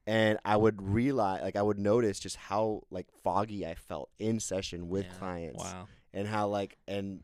and 0.07 0.39
I 0.45 0.57
would 0.57 0.83
realize, 0.83 1.43
like, 1.43 1.57
I 1.57 1.63
would 1.63 1.79
notice 1.79 2.21
just 2.21 2.37
how 2.37 2.83
like 2.91 3.07
foggy 3.23 3.67
I 3.67 3.75
felt 3.75 4.11
in 4.19 4.41
session 4.41 4.89
with 4.89 5.07
Yeah. 5.07 5.19
clients, 5.19 5.65
Wow. 5.65 5.89
and 6.13 6.29
how 6.29 6.49
like 6.49 6.77
and 6.87 7.23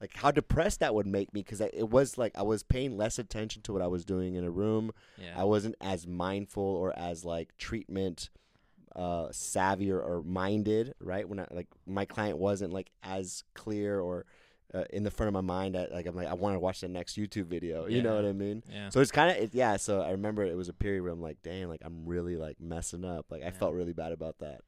like 0.00 0.14
how 0.16 0.30
depressed 0.30 0.80
that 0.80 0.94
would 0.94 1.06
make 1.06 1.32
me 1.32 1.40
because 1.42 1.60
it 1.60 1.88
was 1.90 2.18
like 2.18 2.32
I 2.36 2.42
was 2.42 2.62
paying 2.62 2.96
less 2.96 3.18
attention 3.18 3.62
to 3.62 3.72
what 3.72 3.82
I 3.82 3.86
was 3.86 4.04
doing 4.04 4.34
in 4.34 4.44
a 4.44 4.50
room. 4.50 4.92
Yeah. 5.16 5.32
I 5.36 5.44
wasn't 5.44 5.74
as 5.80 6.06
mindful 6.06 6.62
or 6.62 6.96
as 6.98 7.24
like 7.24 7.56
treatment 7.58 8.30
uh 8.94 9.28
savvy 9.30 9.90
or, 9.90 10.00
or 10.00 10.22
minded 10.22 10.94
right 11.00 11.28
when 11.28 11.38
I 11.38 11.46
like 11.50 11.66
my 11.86 12.06
client 12.06 12.38
wasn't 12.38 12.72
like 12.72 12.90
as 13.02 13.44
clear 13.54 14.00
or 14.00 14.24
uh, 14.74 14.84
in 14.90 15.02
the 15.04 15.10
front 15.10 15.28
of 15.28 15.34
my 15.34 15.42
mind 15.42 15.76
I, 15.76 15.86
like 15.92 16.06
I'm 16.06 16.16
like 16.16 16.28
I 16.28 16.34
want 16.34 16.54
to 16.54 16.58
watch 16.60 16.80
the 16.80 16.88
next 16.88 17.16
YouTube 17.18 17.46
video 17.46 17.86
you 17.86 18.00
know 18.02 18.16
what 18.16 18.24
I 18.24 18.32
mean 18.32 18.62
yeah. 18.72 18.88
so 18.88 19.00
it's 19.00 19.10
kind 19.12 19.30
of 19.30 19.36
it, 19.36 19.54
yeah 19.54 19.76
so 19.76 20.00
I 20.00 20.12
remember 20.12 20.44
it 20.44 20.56
was 20.56 20.68
a 20.70 20.72
period 20.72 21.02
where 21.02 21.12
I'm 21.12 21.20
like 21.20 21.42
dang 21.42 21.68
like 21.68 21.82
I'm 21.84 22.06
really 22.06 22.36
like 22.36 22.58
messing 22.58 23.04
up 23.04 23.26
like 23.30 23.42
I 23.42 23.46
Yeah. 23.46 23.50
felt 23.52 23.74
really 23.74 23.92
bad 23.92 24.12
about 24.12 24.38
that 24.38 24.62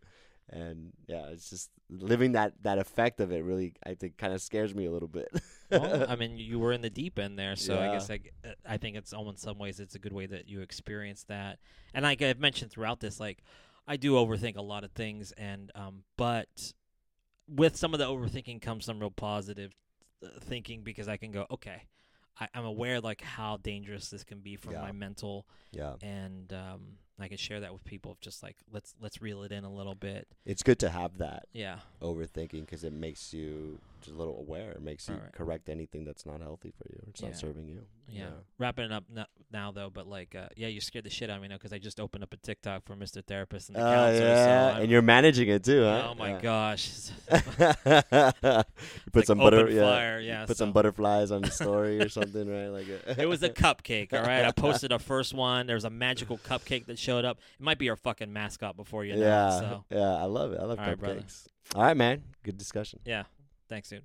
and 0.51 0.93
yeah 1.07 1.27
it's 1.27 1.51
just 1.51 1.71
living 1.91 2.33
that 2.33 2.53
that 2.63 2.79
effect 2.79 3.21
of 3.21 3.33
it 3.33 3.45
really 3.45 3.75
I 3.85 3.95
think 3.95 4.17
kind 4.17 4.33
of 4.33 4.41
scares 4.41 4.75
me 4.75 4.87
a 4.87 4.91
little 4.91 5.09
bit 5.09 5.29
well, 5.71 6.07
I 6.09 6.17
mean, 6.17 6.39
you 6.39 6.59
were 6.59 6.73
in 6.73 6.81
the 6.81 6.89
deep 6.89 7.19
end 7.19 7.39
there, 7.39 7.55
so 7.55 7.79
I 7.79 7.89
guess 7.89 8.09
I, 8.09 8.21
uh, 8.43 8.53
I 8.67 8.79
think 8.79 8.97
it's 8.97 9.13
almost 9.13 9.37
in 9.37 9.43
some 9.43 9.59
ways 9.59 9.81
it's 9.81 9.95
a 9.95 9.99
good 9.99 10.15
way 10.15 10.25
that 10.25 10.49
you 10.49 10.63
experience 10.63 11.25
that. 11.25 11.59
And 11.93 12.05
like 12.05 12.23
I've 12.23 12.41
mentioned 12.41 12.71
throughout 12.71 13.01
this, 13.01 13.21
like 13.21 13.43
I 13.87 13.99
do 13.99 14.15
overthink 14.15 14.57
a 14.57 14.63
lot 14.63 14.83
of 14.83 14.93
things, 14.93 15.33
and 15.33 15.71
um, 15.75 16.05
but 16.17 16.73
with 17.47 17.77
some 17.77 17.93
of 17.93 17.99
the 18.01 18.07
overthinking 18.07 18.63
comes 18.63 18.87
some 18.87 18.99
real 18.99 19.11
positive 19.11 19.75
uh, 20.25 20.29
thinking 20.41 20.85
because 20.85 21.07
I 21.07 21.19
can 21.19 21.33
go, 21.33 21.45
okay, 21.51 21.83
I, 22.41 22.49
I'm 22.55 22.65
aware 22.65 22.99
like 23.03 23.21
how 23.21 23.59
dangerous 23.59 24.09
this 24.09 24.25
can 24.25 24.41
be 24.41 24.57
for 24.57 24.73
Yeah. 24.73 24.81
my 24.81 24.93
mental, 24.93 25.47
yeah 25.71 25.97
and 26.01 26.51
um, 26.53 26.97
I 27.21 27.29
can 27.29 27.37
share 27.37 27.61
that 27.61 27.73
with 27.73 27.85
people. 27.85 28.13
Of 28.13 28.21
just 28.21 28.43
like 28.43 28.57
let's 28.73 28.95
let's 29.01 29.21
reel 29.21 29.43
it 29.43 29.53
in 29.53 29.65
a 29.65 29.73
little 29.73 29.95
bit. 29.95 30.29
it's 30.47 30.63
good 30.63 30.79
to 30.81 30.89
have 30.91 31.19
that 31.19 31.47
Yeah, 31.53 31.79
overthinking 32.01 32.61
because 32.61 32.85
it 32.85 32.93
makes 32.93 33.33
you 33.35 33.79
just 34.01 34.15
a 34.15 34.19
little 34.19 34.39
aware. 34.39 34.71
It 34.73 34.83
makes 34.83 35.09
you 35.09 35.15
Right, 35.15 35.25
right. 35.25 35.33
correct 35.33 35.69
anything 35.69 36.05
that's 36.05 36.25
not 36.27 36.41
healthy 36.41 36.71
for 36.77 36.87
you. 36.91 37.01
It's 37.09 37.21
Yeah. 37.21 37.29
not 37.29 37.37
serving 37.37 37.69
you. 37.69 37.83
Yeah. 38.11 38.29
Wrapping 38.59 38.87
it 38.87 38.93
up 38.93 39.05
now, 39.53 39.71
though, 39.71 39.91
but 39.93 40.07
like, 40.07 40.35
uh, 40.35 40.49
yeah, 40.57 40.69
you 40.69 40.81
scared 40.81 41.05
the 41.05 41.11
shit 41.11 41.29
out 41.29 41.37
of 41.37 41.43
me 41.43 41.49
now 41.49 41.57
because 41.57 41.75
I 41.75 41.79
just 41.79 42.01
opened 42.01 42.25
up 42.25 42.33
a 42.33 42.39
TikTok 42.39 42.85
for 42.87 42.97
Mr. 42.97 43.23
Therapist 43.23 43.69
and 43.69 43.77
the 43.77 43.83
Oh 43.83 43.93
counselor. 43.93 44.27
yeah, 44.27 44.75
so 44.77 44.81
and 44.83 44.91
you're 44.91 45.03
managing 45.03 45.49
it 45.49 45.63
too, 45.63 45.83
huh? 45.85 46.09
oh 46.11 46.15
my 46.15 46.31
Yeah. 46.31 46.41
gosh, 46.41 47.11
put 47.29 48.65
like 49.15 49.25
some 49.27 49.39
butter, 49.39 49.69
yeah. 49.71 49.83
fire, 49.83 50.21
yeah, 50.21 50.47
Put 50.47 50.57
some 50.57 50.73
butterflies 50.73 51.31
on 51.31 51.43
the 51.43 51.51
story 51.51 52.01
or 52.01 52.09
something, 52.19 52.49
right? 52.49 52.69
Like 52.69 52.87
a 52.89 53.21
it 53.21 53.29
was 53.29 53.43
a 53.43 53.51
cupcake. 53.51 54.13
All 54.13 54.23
right, 54.23 54.45
I 54.45 54.53
posted 54.53 54.93
a 54.93 54.99
first 54.99 55.35
one. 55.35 55.67
There's 55.67 55.85
a 55.85 55.91
magical 55.91 56.39
cupcake 56.39 56.87
that 56.87 56.99
showed 56.99 57.25
up. 57.25 57.39
It 57.59 57.63
might 57.63 57.79
be 57.79 57.91
our 57.91 57.97
fucking 57.97 58.33
mascot 58.33 58.77
before 58.77 59.05
you 59.05 59.17
know. 59.17 59.21
yeah, 59.23 59.57
it, 59.57 59.61
so 59.61 59.85
yeah. 59.91 60.15
I 60.15 60.25
love 60.25 60.53
it. 60.53 60.61
I 60.61 60.65
love 60.65 60.79
All 60.79 60.87
right, 60.87 60.99
cupcakes. 60.99 61.47
All 61.75 61.83
right, 61.83 61.97
man. 61.97 62.23
Good 62.43 62.57
discussion. 62.57 63.01
yeah, 63.05 63.25
thanks, 63.69 63.89
dude. 63.89 64.05